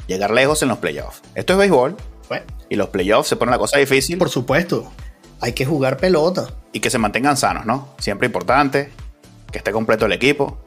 llegar 0.08 0.32
lejos 0.32 0.62
en 0.64 0.70
los 0.70 0.80
playoffs. 0.80 1.22
Esto 1.36 1.54
es 1.54 1.60
béisbol. 1.60 1.96
Bueno, 2.30 2.46
y 2.70 2.76
los 2.76 2.90
playoffs 2.90 3.30
se 3.30 3.36
ponen 3.36 3.52
la 3.52 3.60
cosa 3.60 3.78
difícil. 3.78 4.18
Por 4.18 4.30
supuesto. 4.30 4.92
Hay 5.40 5.54
que 5.54 5.66
jugar 5.66 5.98
pelota. 5.98 6.48
Y 6.74 6.80
que 6.80 6.90
se 6.90 6.98
mantengan 6.98 7.38
sanos, 7.38 7.66
¿no? 7.66 7.90
Siempre 8.00 8.26
importante. 8.26 8.90
Que 9.52 9.60
esté 9.60 9.72
completo 9.72 10.06
el 10.06 10.14
equipo. 10.14 10.58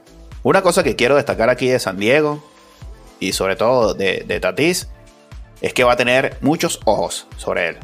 Una 0.43 0.63
cosa 0.63 0.83
que 0.85 0.95
quiero 0.95 1.17
destacar 1.17 1.51
aquí 1.51 1.69
de 1.69 1.79
San 1.79 1.99
Diego. 1.99 2.43
Y 3.19 3.33
sobre 3.33 3.57
todo 3.57 3.95
de, 3.95 4.25
de 4.27 4.41
Tatis. 4.41 4.89
Es 5.61 5.75
que 5.75 5.85
va 5.85 5.95
a 5.95 5.97
tener 5.97 6.39
muchos 6.41 6.81
ojos 6.85 7.27
sobre 7.37 7.69
él. 7.71 7.77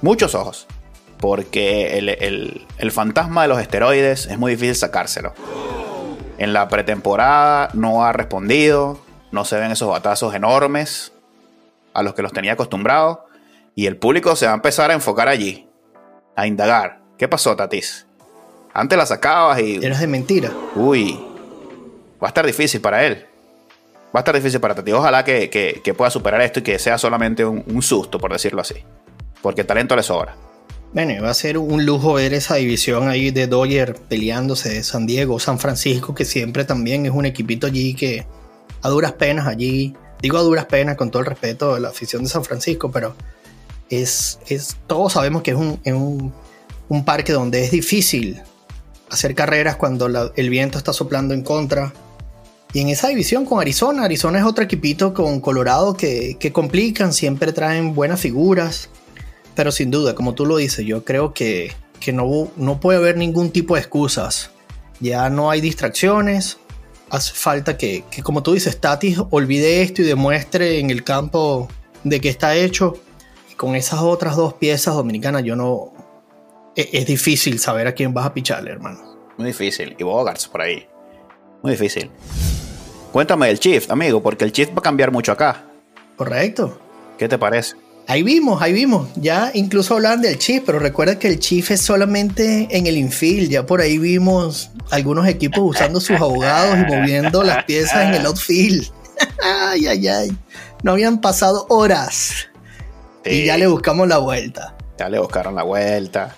Muchos 0.00 0.34
ojos. 0.34 0.66
Porque 1.20 1.98
el, 1.98 2.08
el, 2.08 2.66
el 2.78 2.92
fantasma 2.92 3.42
de 3.42 3.48
los 3.48 3.60
esteroides 3.60 4.26
es 4.26 4.38
muy 4.38 4.52
difícil 4.52 4.76
sacárselo. 4.76 5.34
En 6.38 6.52
la 6.52 6.68
pretemporada 6.68 7.70
no 7.74 8.04
ha 8.04 8.12
respondido 8.12 9.00
no 9.30 9.44
se 9.44 9.58
ven 9.58 9.70
esos 9.70 9.88
batazos 9.88 10.34
enormes 10.34 11.12
a 11.94 12.02
los 12.02 12.14
que 12.14 12.22
los 12.22 12.32
tenía 12.32 12.52
acostumbrados. 12.52 13.18
Y 13.74 13.86
el 13.86 13.96
público 13.96 14.34
se 14.36 14.46
va 14.46 14.52
a 14.52 14.56
empezar 14.56 14.90
a 14.90 14.94
enfocar 14.94 15.28
allí, 15.28 15.68
a 16.34 16.46
indagar. 16.46 17.00
¿Qué 17.16 17.28
pasó, 17.28 17.54
Tatis? 17.54 18.06
Antes 18.72 18.98
la 18.98 19.06
sacabas 19.06 19.60
y. 19.60 19.84
Eras 19.84 20.00
de 20.00 20.06
mentira. 20.06 20.50
Uy, 20.74 21.20
va 22.22 22.26
a 22.26 22.28
estar 22.28 22.44
difícil 22.44 22.80
para 22.80 23.04
él. 23.04 23.26
Va 24.14 24.20
a 24.20 24.20
estar 24.20 24.34
difícil 24.34 24.60
para 24.60 24.74
Tatis. 24.74 24.94
Ojalá 24.94 25.24
que, 25.24 25.50
que, 25.50 25.80
que 25.82 25.94
pueda 25.94 26.10
superar 26.10 26.40
esto 26.40 26.60
y 26.60 26.62
que 26.62 26.78
sea 26.78 26.98
solamente 26.98 27.44
un, 27.44 27.62
un, 27.66 27.82
susto, 27.82 28.18
por 28.18 28.32
decirlo 28.32 28.60
así. 28.60 28.82
Porque 29.42 29.60
el 29.60 29.66
talento 29.66 29.94
le 29.94 30.02
sobra. 30.02 30.34
Bueno, 30.92 31.22
va 31.22 31.30
a 31.30 31.34
ser 31.34 31.58
un 31.58 31.84
lujo 31.84 32.14
ver 32.14 32.32
esa 32.32 32.54
división 32.54 33.08
ahí 33.08 33.30
de 33.30 33.46
Dodger 33.46 33.94
peleándose 33.94 34.70
de 34.70 34.82
San 34.82 35.06
Diego, 35.06 35.38
San 35.38 35.58
Francisco, 35.58 36.14
que 36.14 36.24
siempre 36.24 36.64
también 36.64 37.04
es 37.04 37.12
un 37.12 37.26
equipito 37.26 37.66
allí 37.66 37.94
que, 37.94 38.26
a 38.80 38.88
duras 38.88 39.12
penas 39.12 39.46
allí, 39.46 39.94
digo 40.22 40.38
a 40.38 40.42
duras 40.42 40.64
penas 40.64 40.96
con 40.96 41.10
todo 41.10 41.20
el 41.20 41.26
respeto 41.26 41.74
de 41.74 41.80
la 41.80 41.88
afición 41.88 42.22
de 42.22 42.30
San 42.30 42.42
Francisco, 42.42 42.90
pero 42.90 43.14
es, 43.90 44.38
es 44.48 44.76
todos 44.86 45.12
sabemos 45.12 45.42
que 45.42 45.50
es 45.50 45.56
un, 45.58 45.78
es 45.84 45.92
un, 45.92 46.32
un, 46.88 47.04
parque 47.04 47.32
donde 47.32 47.64
es 47.64 47.70
difícil 47.70 48.40
hacer 49.10 49.34
carreras 49.34 49.76
cuando 49.76 50.08
la, 50.08 50.32
el 50.36 50.48
viento 50.48 50.78
está 50.78 50.94
soplando 50.94 51.34
en 51.34 51.42
contra. 51.42 51.92
Y 52.72 52.80
en 52.80 52.88
esa 52.88 53.08
división 53.08 53.44
con 53.46 53.60
Arizona, 53.60 54.04
Arizona 54.04 54.38
es 54.38 54.44
otro 54.44 54.64
equipito 54.64 55.14
con 55.14 55.40
Colorado 55.40 55.94
que, 55.94 56.36
que 56.38 56.52
complican, 56.52 57.12
siempre 57.12 57.52
traen 57.52 57.94
buenas 57.94 58.20
figuras, 58.20 58.90
pero 59.58 59.72
sin 59.72 59.90
duda, 59.90 60.14
como 60.14 60.36
tú 60.36 60.46
lo 60.46 60.58
dices, 60.58 60.86
yo 60.86 61.04
creo 61.04 61.34
que, 61.34 61.72
que 61.98 62.12
no, 62.12 62.48
no 62.54 62.78
puede 62.78 62.98
haber 62.98 63.16
ningún 63.16 63.50
tipo 63.50 63.74
de 63.74 63.80
excusas. 63.80 64.52
Ya 65.00 65.28
no 65.30 65.50
hay 65.50 65.60
distracciones, 65.60 66.58
hace 67.10 67.32
falta 67.34 67.76
que, 67.76 68.04
que, 68.08 68.22
como 68.22 68.44
tú 68.44 68.52
dices, 68.52 68.80
Tatis 68.80 69.18
olvide 69.30 69.82
esto 69.82 70.02
y 70.02 70.04
demuestre 70.04 70.78
en 70.78 70.90
el 70.90 71.02
campo 71.02 71.66
de 72.04 72.20
que 72.20 72.28
está 72.28 72.54
hecho. 72.54 73.00
Y 73.50 73.54
con 73.54 73.74
esas 73.74 74.00
otras 74.00 74.36
dos 74.36 74.54
piezas 74.54 74.94
dominicanas, 74.94 75.42
yo 75.42 75.56
no. 75.56 75.92
Es, 76.76 76.90
es 76.92 77.06
difícil 77.06 77.58
saber 77.58 77.88
a 77.88 77.94
quién 77.94 78.14
vas 78.14 78.26
a 78.26 78.34
picharle, 78.34 78.70
hermano. 78.70 79.00
Muy 79.38 79.48
difícil. 79.48 79.96
Y 79.98 80.04
Bogarts 80.04 80.46
por 80.46 80.62
ahí. 80.62 80.86
Muy 81.64 81.72
difícil. 81.72 82.12
Cuéntame 83.10 83.48
del 83.48 83.58
Chief, 83.58 83.90
amigo, 83.90 84.22
porque 84.22 84.44
el 84.44 84.52
Chief 84.52 84.68
va 84.68 84.78
a 84.78 84.82
cambiar 84.82 85.10
mucho 85.10 85.32
acá. 85.32 85.64
Correcto. 86.14 86.78
¿Qué 87.18 87.28
te 87.28 87.38
parece? 87.38 87.87
Ahí 88.10 88.22
vimos, 88.22 88.62
ahí 88.62 88.72
vimos. 88.72 89.10
Ya 89.16 89.50
incluso 89.52 89.94
hablaban 89.94 90.22
del 90.22 90.38
Chief, 90.38 90.62
pero 90.64 90.78
recuerda 90.78 91.18
que 91.18 91.28
el 91.28 91.38
Chief 91.38 91.70
es 91.70 91.82
solamente 91.82 92.66
en 92.70 92.86
el 92.86 92.96
infield. 92.96 93.50
Ya 93.50 93.66
por 93.66 93.82
ahí 93.82 93.98
vimos 93.98 94.70
algunos 94.90 95.28
equipos 95.28 95.60
usando 95.62 96.00
sus 96.00 96.18
abogados 96.18 96.78
y 96.78 96.90
moviendo 96.90 97.42
las 97.42 97.64
piezas 97.64 98.06
en 98.06 98.14
el 98.14 98.24
outfield. 98.24 98.90
ay, 99.44 99.88
ay, 99.88 100.08
ay. 100.08 100.38
No 100.82 100.92
habían 100.92 101.20
pasado 101.20 101.66
horas. 101.68 102.48
Sí. 103.26 103.30
Y 103.30 103.44
ya 103.44 103.58
le 103.58 103.66
buscamos 103.66 104.08
la 104.08 104.16
vuelta. 104.16 104.74
Ya 104.98 105.10
le 105.10 105.18
buscaron 105.18 105.54
la 105.54 105.64
vuelta. 105.64 106.34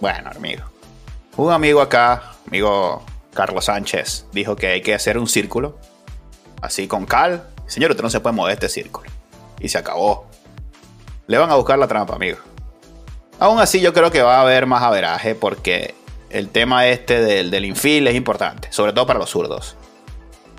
Bueno, 0.00 0.30
amigo. 0.36 0.62
Un 1.36 1.52
amigo 1.52 1.80
acá, 1.80 2.36
amigo 2.46 3.04
Carlos 3.34 3.64
Sánchez, 3.64 4.26
dijo 4.32 4.54
que 4.54 4.68
hay 4.68 4.82
que 4.82 4.94
hacer 4.94 5.18
un 5.18 5.26
círculo. 5.26 5.80
Así 6.62 6.86
con 6.86 7.06
cal. 7.06 7.48
Señor, 7.66 7.90
usted 7.90 8.04
no 8.04 8.10
se 8.10 8.20
puede 8.20 8.36
mover 8.36 8.54
este 8.54 8.68
círculo. 8.68 9.10
Y 9.58 9.68
se 9.68 9.78
acabó. 9.78 10.28
Le 11.26 11.38
van 11.38 11.50
a 11.50 11.56
buscar 11.56 11.78
la 11.78 11.88
trampa, 11.88 12.14
amigo. 12.14 12.38
Aún 13.38 13.58
así, 13.58 13.80
yo 13.80 13.92
creo 13.92 14.10
que 14.10 14.22
va 14.22 14.38
a 14.38 14.42
haber 14.42 14.66
más 14.66 14.82
averaje 14.82 15.34
porque 15.34 15.94
el 16.30 16.48
tema 16.48 16.86
este 16.86 17.20
del, 17.20 17.50
del 17.50 17.64
infield 17.64 18.08
es 18.08 18.14
importante, 18.14 18.68
sobre 18.70 18.92
todo 18.92 19.06
para 19.06 19.18
los 19.18 19.30
zurdos. 19.30 19.76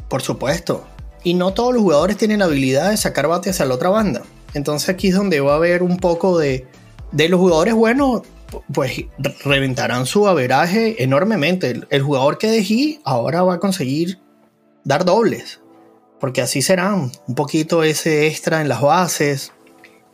Por 0.09 0.21
supuesto. 0.21 0.85
Y 1.23 1.33
no 1.33 1.53
todos 1.53 1.73
los 1.73 1.81
jugadores 1.81 2.17
tienen 2.17 2.39
la 2.39 2.45
habilidad 2.45 2.89
de 2.89 2.97
sacar 2.97 3.27
bate 3.27 3.49
hacia 3.49 3.65
la 3.65 3.75
otra 3.75 3.89
banda. 3.89 4.21
Entonces 4.53 4.89
aquí 4.89 5.09
es 5.09 5.15
donde 5.15 5.39
va 5.39 5.53
a 5.53 5.57
haber 5.57 5.83
un 5.83 5.97
poco 5.97 6.37
de, 6.37 6.67
de 7.11 7.29
los 7.29 7.39
jugadores 7.39 7.73
buenos, 7.73 8.21
pues 8.73 9.05
reventarán 9.43 10.05
su 10.05 10.27
averaje 10.27 11.03
enormemente. 11.03 11.69
El, 11.71 11.87
el 11.89 12.01
jugador 12.01 12.37
que 12.37 12.49
dejé 12.49 12.99
ahora 13.03 13.43
va 13.43 13.55
a 13.55 13.59
conseguir 13.59 14.19
dar 14.83 15.05
dobles. 15.05 15.61
Porque 16.19 16.41
así 16.41 16.61
serán. 16.61 17.11
Un 17.27 17.35
poquito 17.35 17.83
ese 17.83 18.27
extra 18.27 18.61
en 18.61 18.69
las 18.69 18.81
bases, 18.81 19.51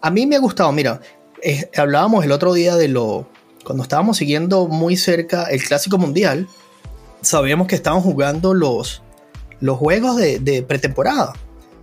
a 0.04 0.12
mí 0.12 0.28
me 0.28 0.36
ha 0.36 0.40
gustado, 0.40 0.70
mira, 0.74 1.00
hablábamos 1.78 2.26
el 2.26 2.34
otro 2.34 2.54
día 2.54 2.76
de 2.76 2.90
lo, 2.90 3.26
cuando 3.64 3.84
estábamos 3.84 4.18
siguiendo 4.18 4.68
muy 4.68 4.98
cerca 4.98 5.46
el 5.46 5.64
Clásico 5.64 5.98
Mundial, 5.98 6.50
sabíamos 7.22 7.68
que 7.68 7.76
estaban 7.76 8.02
jugando 8.02 8.54
los, 8.54 9.02
los 9.62 9.78
juegos 9.78 10.18
de, 10.18 10.40
de, 10.40 10.62
pretemporada. 10.62 11.32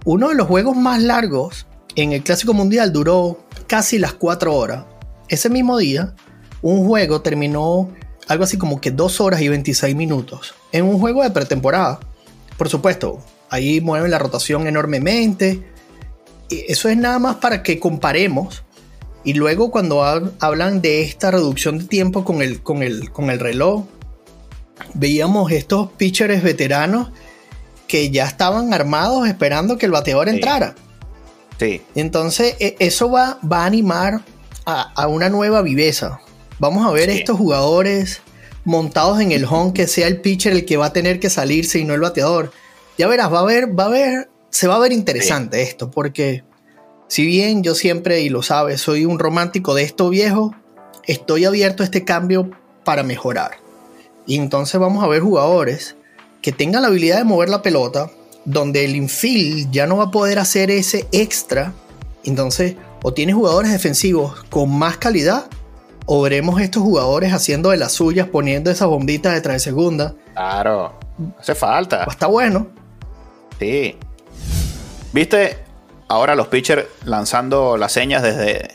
Uno 0.05 0.29
de 0.29 0.35
los 0.35 0.47
juegos 0.49 0.77
más 0.77 1.03
largos 1.03 1.67
en 1.97 2.13
el 2.13 2.23
Clásico 2.23 2.53
Mundial 2.53 2.93
duró 2.93 3.39
casi 3.67 3.99
las 3.99 4.13
4 4.13 4.55
horas. 4.55 4.85
Ese 5.29 5.49
mismo 5.49 5.79
día, 5.79 6.15
un 6.61 6.87
juego 6.87 7.23
terminó 7.23 7.91
algo 8.29 8.45
así 8.45 8.59
como 8.59 8.83
que 8.83 8.91
2 8.91 9.19
horas 9.23 9.41
y 9.41 9.49
26 9.49 9.97
minutos. 9.97 10.55
En 10.73 10.85
un 10.85 10.99
juego 10.99 11.23
de 11.23 11.31
pretemporada. 11.31 12.01
Por 12.59 12.69
supuesto, 12.69 13.21
ahí 13.49 13.81
mueven 13.81 14.11
la 14.11 14.19
rotación 14.19 14.67
enormemente. 14.67 15.65
Eso 16.51 16.89
es 16.89 16.97
nada 16.97 17.19
más 17.19 17.37
para 17.37 17.63
que 17.63 17.79
comparemos. 17.79 18.65
Y 19.25 19.35
luego 19.35 19.71
cuando 19.71 20.03
hablan 20.03 20.81
de 20.81 21.03
esta 21.03 21.31
reducción 21.31 21.79
de 21.79 21.85
tiempo 21.85 22.25
con 22.25 22.43
el, 22.43 22.63
con 22.63 22.83
el, 22.83 23.11
con 23.11 23.31
el 23.31 23.39
reloj, 23.39 23.85
veíamos 24.95 25.53
estos 25.53 25.91
pitchers 25.93 26.43
veteranos 26.43 27.11
que 27.87 28.11
ya 28.11 28.25
estaban 28.25 28.73
armados 28.73 29.29
esperando 29.29 29.77
que 29.77 29.87
el 29.87 29.93
bateador 29.93 30.29
entrara. 30.29 30.75
Sí. 31.59 31.83
Entonces, 31.95 32.57
e, 32.61 32.77
eso 32.79 33.11
va, 33.11 33.39
va 33.43 33.65
a 33.65 33.67
animar 33.67 34.23
a, 34.65 35.07
una 35.09 35.29
nueva 35.29 35.63
viveza. 35.63 36.21
Vamos 36.59 36.87
a 36.87 36.91
ver 36.91 37.11
estos 37.11 37.37
jugadores 37.37 38.23
montados 38.65 39.21
en 39.21 39.33
el 39.33 39.45
home 39.45 39.73
que 39.73 39.87
sea 39.87 40.07
el 40.07 40.21
pitcher 40.21 40.53
el 40.53 40.65
que 40.65 40.77
va 40.77 40.87
a 40.87 40.93
tener 40.93 41.19
que 41.19 41.31
salirse 41.31 41.79
y 41.79 41.85
no 41.85 41.95
el 41.95 42.01
bateador. 42.01 42.53
Ya 42.99 43.09
verás, 43.09 43.33
va 43.33 43.41
a 43.41 43.45
ver, 43.45 43.79
va 43.79 43.87
a 43.87 43.89
ver, 43.89 44.31
se 44.51 44.69
va 44.69 44.77
a 44.77 44.81
ver 44.81 44.93
interesante 44.93 45.63
esto, 45.63 45.91
porque 45.91 46.45
si 47.09 47.25
bien 47.25 47.63
yo 47.63 47.75
siempre, 47.75 48.21
y 48.21 48.29
lo 48.29 48.43
sabes, 48.43 48.81
soy 48.81 49.05
un 49.05 49.19
romántico 49.19 49.75
de 49.75 49.83
esto 49.83 50.11
viejo, 50.11 50.55
estoy 51.07 51.45
abierto 51.45 51.83
a 51.83 51.87
este 51.87 52.05
cambio 52.05 52.51
para 52.85 53.03
mejorar. 53.03 53.53
Y 54.27 54.37
entonces 54.37 54.81
vamos 54.81 55.03
a 55.03 55.09
ver 55.09 55.23
jugadores 55.23 55.97
que 56.43 56.53
tengan 56.53 56.83
la 56.83 56.89
habilidad 56.89 57.19
de 57.19 57.25
mover 57.25 57.49
la 57.49 57.63
pelota, 57.63 58.11
donde 58.45 58.85
el 58.85 58.97
infield 58.97 59.71
ya 59.71 59.87
no 59.87 59.97
va 59.97 60.05
a 60.05 60.11
poder 60.11 60.39
hacer 60.39 60.71
ese 60.71 61.07
extra. 61.13 61.73
Entonces, 62.25 62.77
o 63.03 63.13
tienes 63.13 63.35
jugadores 63.35 63.73
defensivos 63.73 64.45
con 64.51 64.71
más 64.71 64.97
calidad, 64.97 65.47
o 66.07 66.23
veremos 66.23 66.61
estos 66.61 66.83
jugadores 66.83 67.33
haciendo 67.33 67.71
de 67.71 67.77
las 67.77 67.93
suyas, 67.93 68.29
poniendo 68.29 68.71
esas 68.71 68.89
bombitas 68.89 69.35
detrás 69.35 69.55
de 69.57 69.61
segunda. 69.61 70.15
Claro, 70.35 70.95
hace 71.39 71.55
falta. 71.55 72.05
Está 72.05 72.27
bueno. 72.27 72.69
Sí. 73.59 73.97
¿Viste 75.13 75.59
ahora 76.09 76.35
los 76.35 76.49
pitchers 76.49 76.87
lanzando 77.05 77.77
las 77.77 77.93
señas 77.93 78.23
desde, 78.23 78.75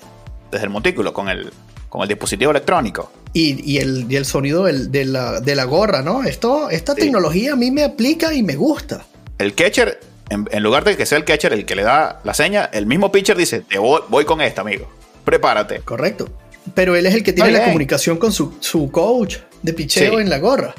desde 0.52 0.65
el 0.65 0.69
montículo 0.69 1.13
con 1.13 1.30
el, 1.30 1.52
con 1.89 2.02
el 2.02 2.08
dispositivo 2.08 2.52
electrónico? 2.52 3.12
y, 3.36 3.78
el, 3.80 4.26
sonido 4.26 4.63
de, 4.63 5.06
la, 5.06 5.63
gorra, 5.65 6.02
¿no? 6.02 6.24
Esto, 6.24 6.69
esta 6.69 6.95
tecnología 6.95 7.54
a 7.54 7.56
mí 7.58 7.69
me 7.69 7.84
aplica 7.84 8.34
y 8.34 8.41
me 8.41 8.56
gusta. 8.56 9.06
El 9.38 9.54
catcher, 9.54 10.00
en, 10.30 10.63
lugar 10.63 10.86
de 10.86 10.95
que 10.95 11.06
sea 11.06 11.17
el 11.17 11.26
catcher 11.26 11.52
el 11.52 11.65
que 11.65 11.76
le 11.76 11.84
da 11.84 12.21
la 12.24 12.34
seña, 12.34 12.69
el 12.71 12.86
mismo 12.86 13.12
pitcher 13.12 13.36
dice, 13.36 13.60
te 13.60 13.78
voy, 13.78 14.24
con 14.24 14.41
esta, 14.41 14.62
amigo. 14.62 14.89
Prepárate. 15.26 15.80
Correcto. 15.80 16.30
Pero 16.74 16.95
él 16.95 17.06
es 17.06 17.13
el 17.13 17.24
que 17.24 17.34
tiene 17.34 17.52
la 17.52 17.65
comunicación 17.65 18.17
con 18.17 18.32
su, 18.32 18.89
coach 18.89 19.38
de 19.62 19.74
picheo 19.74 20.21
en 20.21 20.30
la 20.30 20.39
gorra. 20.39 20.74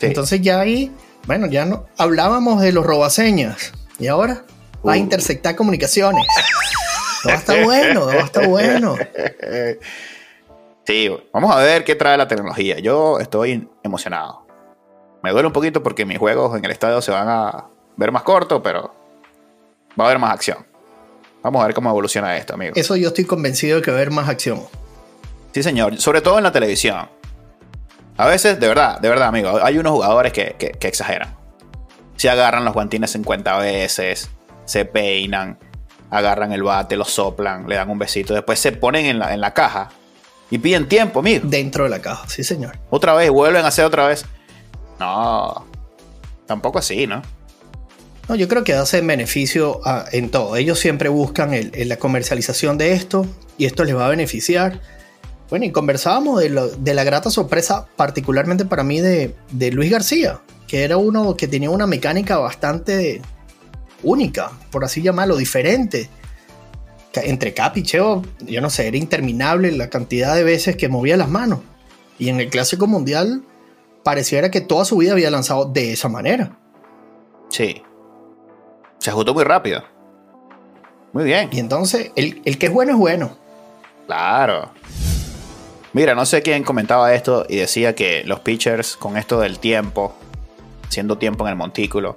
Entonces 0.00 0.40
ya 0.40 0.60
ahí, 0.60 0.92
bueno, 1.26 1.48
ya 1.48 1.64
no 1.64 1.86
hablábamos 1.96 2.60
de 2.60 2.70
los 2.70 2.86
robaseñas. 2.86 3.72
Y 3.98 4.06
ahora 4.06 4.44
va 4.86 4.94
a 4.94 4.96
intersectar 4.96 5.56
comunicaciones. 5.56 6.26
No 7.24 7.30
está 7.30 7.62
bueno, 7.62 8.06
no 8.06 8.18
está 8.18 8.46
bueno. 8.46 8.96
Sí, 10.84 11.08
vamos 11.32 11.54
a 11.54 11.58
ver 11.60 11.84
qué 11.84 11.94
trae 11.94 12.16
la 12.16 12.26
tecnología. 12.26 12.78
Yo 12.80 13.20
estoy 13.20 13.68
emocionado. 13.82 14.44
Me 15.22 15.30
duele 15.30 15.46
un 15.46 15.52
poquito 15.52 15.82
porque 15.82 16.04
mis 16.04 16.18
juegos 16.18 16.58
en 16.58 16.64
el 16.64 16.70
estadio 16.72 17.00
se 17.00 17.12
van 17.12 17.28
a 17.28 17.66
ver 17.96 18.10
más 18.10 18.24
cortos, 18.24 18.60
pero 18.64 18.92
va 19.98 20.04
a 20.04 20.06
haber 20.08 20.18
más 20.18 20.32
acción. 20.32 20.66
Vamos 21.42 21.62
a 21.62 21.66
ver 21.66 21.74
cómo 21.74 21.90
evoluciona 21.90 22.36
esto, 22.36 22.54
amigo. 22.54 22.72
Eso 22.76 22.96
yo 22.96 23.08
estoy 23.08 23.24
convencido 23.24 23.76
de 23.76 23.82
que 23.82 23.90
va 23.90 23.96
a 23.96 24.00
haber 24.00 24.10
más 24.10 24.28
acción. 24.28 24.62
Sí, 25.52 25.62
señor. 25.62 25.98
Sobre 25.98 26.20
todo 26.20 26.38
en 26.38 26.44
la 26.44 26.52
televisión. 26.52 27.08
A 28.16 28.26
veces, 28.26 28.60
de 28.60 28.68
verdad, 28.68 29.00
de 29.00 29.08
verdad, 29.08 29.28
amigo, 29.28 29.58
hay 29.62 29.78
unos 29.78 29.92
jugadores 29.92 30.32
que, 30.32 30.76
exageran. 30.80 31.34
Se 32.16 32.28
agarran 32.28 32.64
los 32.64 32.74
guantines 32.74 33.10
50 33.12 33.58
veces, 33.58 34.30
se 34.64 34.84
peinan, 34.84 35.58
agarran 36.10 36.52
el 36.52 36.62
bate, 36.62 36.96
lo 36.96 37.04
soplan, 37.04 37.68
le 37.68 37.76
dan 37.76 37.90
un 37.90 37.98
besito, 37.98 38.34
después 38.34 38.58
se 38.58 38.72
ponen 38.72 39.06
en 39.06 39.18
la, 39.18 39.32
en 39.32 39.40
la 39.40 39.54
caja 39.54 39.90
y 40.50 40.58
piden 40.58 40.86
tiempo, 40.86 41.20
amigo. 41.20 41.48
Dentro 41.48 41.84
de 41.84 41.90
la 41.90 42.00
caja, 42.00 42.28
sí, 42.28 42.44
señor. 42.44 42.78
Otra 42.90 43.14
vez, 43.14 43.30
vuelven 43.30 43.64
a 43.64 43.68
hacer 43.68 43.86
otra 43.86 44.06
vez. 44.06 44.26
No, 45.00 45.66
tampoco 46.46 46.78
así, 46.78 47.06
¿no? 47.06 47.22
No, 48.28 48.34
yo 48.34 48.46
creo 48.48 48.62
que 48.62 48.74
hace 48.74 49.00
beneficio 49.00 49.80
en 50.12 50.30
todo. 50.30 50.56
Ellos 50.56 50.78
siempre 50.78 51.08
buscan 51.08 51.52
la 51.72 51.96
comercialización 51.96 52.76
de 52.76 52.92
esto 52.92 53.26
y 53.56 53.64
esto 53.64 53.84
les 53.84 53.96
va 53.96 54.06
a 54.06 54.10
beneficiar. 54.10 54.80
Bueno, 55.48 55.64
y 55.64 55.72
conversábamos 55.72 56.40
de, 56.40 56.94
la 56.94 57.04
grata 57.04 57.30
sorpresa, 57.30 57.86
particularmente 57.96 58.64
para 58.66 58.84
mí, 58.84 59.00
de, 59.00 59.34
de, 59.50 59.70
Luis 59.70 59.90
García, 59.90 60.40
que 60.66 60.84
era 60.84 60.98
uno 60.98 61.34
que 61.36 61.48
tenía 61.48 61.70
una 61.70 61.86
mecánica 61.86 62.36
bastante 62.36 63.22
única, 64.02 64.52
por 64.70 64.84
así 64.84 65.02
llamarlo, 65.02 65.36
diferente 65.36 66.08
entre 67.20 67.52
cada 67.52 67.72
picheo, 67.72 68.22
yo 68.40 68.60
no 68.60 68.70
sé, 68.70 68.88
era 68.88 68.96
interminable 68.96 69.70
la 69.72 69.90
cantidad 69.90 70.34
de 70.34 70.44
veces 70.44 70.76
que 70.76 70.88
movía 70.88 71.16
las 71.16 71.28
manos. 71.28 71.60
Y 72.18 72.28
en 72.28 72.40
el 72.40 72.48
Clásico 72.48 72.86
Mundial 72.86 73.42
pareciera 74.02 74.50
que 74.50 74.60
toda 74.60 74.84
su 74.84 74.96
vida 74.96 75.12
había 75.12 75.30
lanzado 75.30 75.66
de 75.66 75.92
esa 75.92 76.08
manera. 76.08 76.56
Sí. 77.50 77.82
Se 78.98 79.10
ajustó 79.10 79.34
muy 79.34 79.44
rápido. 79.44 79.82
Muy 81.12 81.24
bien. 81.24 81.50
Y 81.52 81.58
entonces, 81.58 82.12
el, 82.16 82.40
el 82.44 82.58
que 82.58 82.66
es 82.66 82.72
bueno 82.72 82.92
es 82.92 82.98
bueno. 82.98 83.36
Claro. 84.06 84.70
Mira, 85.92 86.14
no 86.14 86.24
sé 86.24 86.40
quién 86.42 86.64
comentaba 86.64 87.12
esto 87.12 87.44
y 87.48 87.56
decía 87.56 87.94
que 87.94 88.22
los 88.24 88.40
pitchers 88.40 88.96
con 88.96 89.18
esto 89.18 89.40
del 89.40 89.58
tiempo, 89.58 90.14
haciendo 90.88 91.18
tiempo 91.18 91.44
en 91.44 91.50
el 91.50 91.56
montículo, 91.56 92.16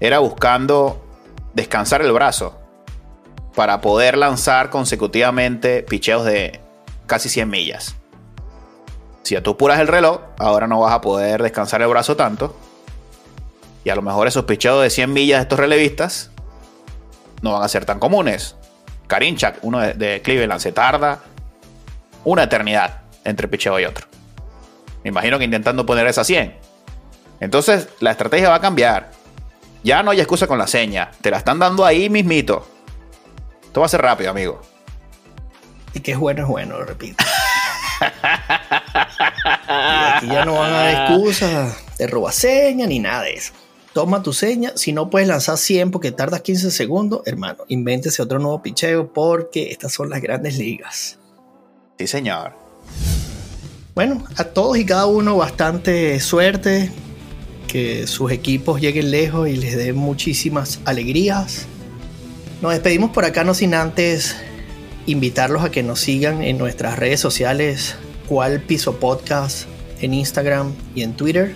era 0.00 0.18
buscando 0.18 1.04
descansar 1.54 2.02
el 2.02 2.12
brazo 2.12 2.58
para 3.54 3.80
poder 3.80 4.18
lanzar 4.18 4.70
consecutivamente 4.70 5.82
picheos 5.82 6.24
de 6.24 6.60
casi 7.06 7.28
100 7.28 7.48
millas. 7.48 7.96
Si 9.22 9.34
tú 9.40 9.52
apuras 9.52 9.80
el 9.80 9.88
reloj, 9.88 10.20
ahora 10.38 10.66
no 10.66 10.80
vas 10.80 10.92
a 10.92 11.00
poder 11.00 11.42
descansar 11.42 11.82
el 11.82 11.88
brazo 11.88 12.14
tanto. 12.16 12.54
Y 13.82 13.90
a 13.90 13.96
lo 13.96 14.02
mejor 14.02 14.28
esos 14.28 14.44
picheos 14.44 14.82
de 14.82 14.90
100 14.90 15.12
millas 15.12 15.38
de 15.38 15.42
estos 15.42 15.58
relevistas 15.58 16.30
no 17.42 17.54
van 17.54 17.62
a 17.62 17.68
ser 17.68 17.84
tan 17.84 17.98
comunes. 17.98 18.56
Karinchak, 19.06 19.58
uno 19.62 19.80
de, 19.80 20.20
Cleveland, 20.22 20.60
se 20.60 20.72
tarda 20.72 21.20
una 22.24 22.44
eternidad 22.44 23.02
entre 23.24 23.48
picheo 23.48 23.80
y 23.80 23.84
otro. 23.84 24.06
Me 25.02 25.10
imagino 25.10 25.38
que 25.38 25.44
intentando 25.44 25.86
poner 25.86 26.06
esa 26.06 26.24
100. 26.24 26.56
Entonces 27.40 27.88
la 28.00 28.10
estrategia 28.10 28.48
va 28.48 28.56
a 28.56 28.60
cambiar. 28.60 29.10
Ya 29.86 30.02
no 30.02 30.10
hay 30.10 30.18
excusa 30.18 30.48
con 30.48 30.58
la 30.58 30.66
seña. 30.66 31.12
Te 31.20 31.30
la 31.30 31.36
están 31.36 31.60
dando 31.60 31.84
ahí 31.84 32.10
mismito. 32.10 32.66
Esto 33.62 33.78
va 33.78 33.86
a 33.86 33.88
ser 33.88 34.02
rápido, 34.02 34.32
amigo. 34.32 34.60
Y 35.94 36.00
que 36.00 36.10
es 36.10 36.18
bueno, 36.18 36.42
es 36.42 36.48
bueno, 36.48 36.76
lo 36.76 36.84
repito. 36.84 37.24
aquí 39.60 40.26
ya 40.26 40.44
no 40.44 40.54
van 40.54 40.72
a 40.72 40.76
dar 40.78 41.08
excusas 41.12 41.76
de 41.98 42.08
roba 42.08 42.32
seña 42.32 42.88
ni 42.88 42.98
nada 42.98 43.22
de 43.22 43.34
eso. 43.34 43.52
Toma 43.92 44.24
tu 44.24 44.32
seña. 44.32 44.72
Si 44.74 44.92
no 44.92 45.08
puedes 45.08 45.28
lanzar 45.28 45.56
100 45.56 45.92
porque 45.92 46.10
tardas 46.10 46.40
15 46.40 46.72
segundos, 46.72 47.22
hermano, 47.24 47.62
invéntese 47.68 48.20
otro 48.22 48.40
nuevo 48.40 48.60
picheo 48.62 49.12
porque 49.12 49.70
estas 49.70 49.92
son 49.92 50.10
las 50.10 50.20
grandes 50.20 50.58
ligas. 50.58 51.20
Sí, 51.96 52.08
señor. 52.08 52.54
Bueno, 53.94 54.24
a 54.36 54.42
todos 54.42 54.78
y 54.78 54.84
cada 54.84 55.06
uno 55.06 55.36
bastante 55.36 56.18
suerte. 56.18 56.90
Sus 58.06 58.32
equipos 58.32 58.80
lleguen 58.80 59.10
lejos 59.10 59.48
y 59.48 59.56
les 59.56 59.76
den 59.76 59.96
muchísimas 59.96 60.80
alegrías. 60.84 61.66
Nos 62.62 62.72
despedimos 62.72 63.10
por 63.10 63.24
acá, 63.24 63.44
no 63.44 63.54
sin 63.54 63.74
antes 63.74 64.36
invitarlos 65.06 65.62
a 65.62 65.70
que 65.70 65.82
nos 65.82 66.00
sigan 66.00 66.42
en 66.42 66.58
nuestras 66.58 66.98
redes 66.98 67.20
sociales, 67.20 67.96
cual 68.28 68.60
piso 68.60 68.96
podcast 68.96 69.66
en 70.00 70.14
Instagram 70.14 70.72
y 70.94 71.02
en 71.02 71.14
Twitter, 71.14 71.54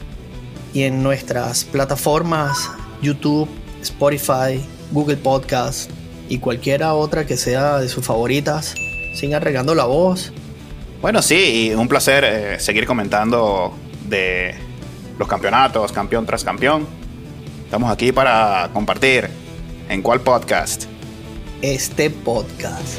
y 0.73 0.83
en 0.83 1.03
nuestras 1.03 1.65
plataformas 1.65 2.71
YouTube, 3.03 3.49
Spotify, 3.83 4.61
Google 4.93 5.17
Podcast 5.17 5.91
y 6.29 6.39
cualquiera 6.39 6.95
otra 6.95 7.27
que 7.27 7.37
sea 7.37 7.79
de 7.79 7.89
sus 7.89 8.05
favoritas. 8.05 8.75
Sigan 9.15 9.43
regando 9.43 9.75
la 9.75 9.85
voz. 9.85 10.33
Bueno, 11.03 11.23
sí, 11.23 11.73
un 11.75 11.89
placer 11.89 12.25
eh, 12.25 12.61
seguir 12.61 12.87
comentando 12.87 13.75
de 14.09 14.55
los 15.21 15.29
campeonatos, 15.29 15.93
campeón 15.93 16.27
tras 16.27 16.43
campeón. 16.43 16.87
Estamos 17.65 17.93
aquí 17.93 18.11
para 18.11 18.71
compartir 18.73 19.29
en 19.89 20.03
cuál 20.03 20.23
podcast 20.23 20.87
este 21.63 22.09
podcast. 22.09 22.99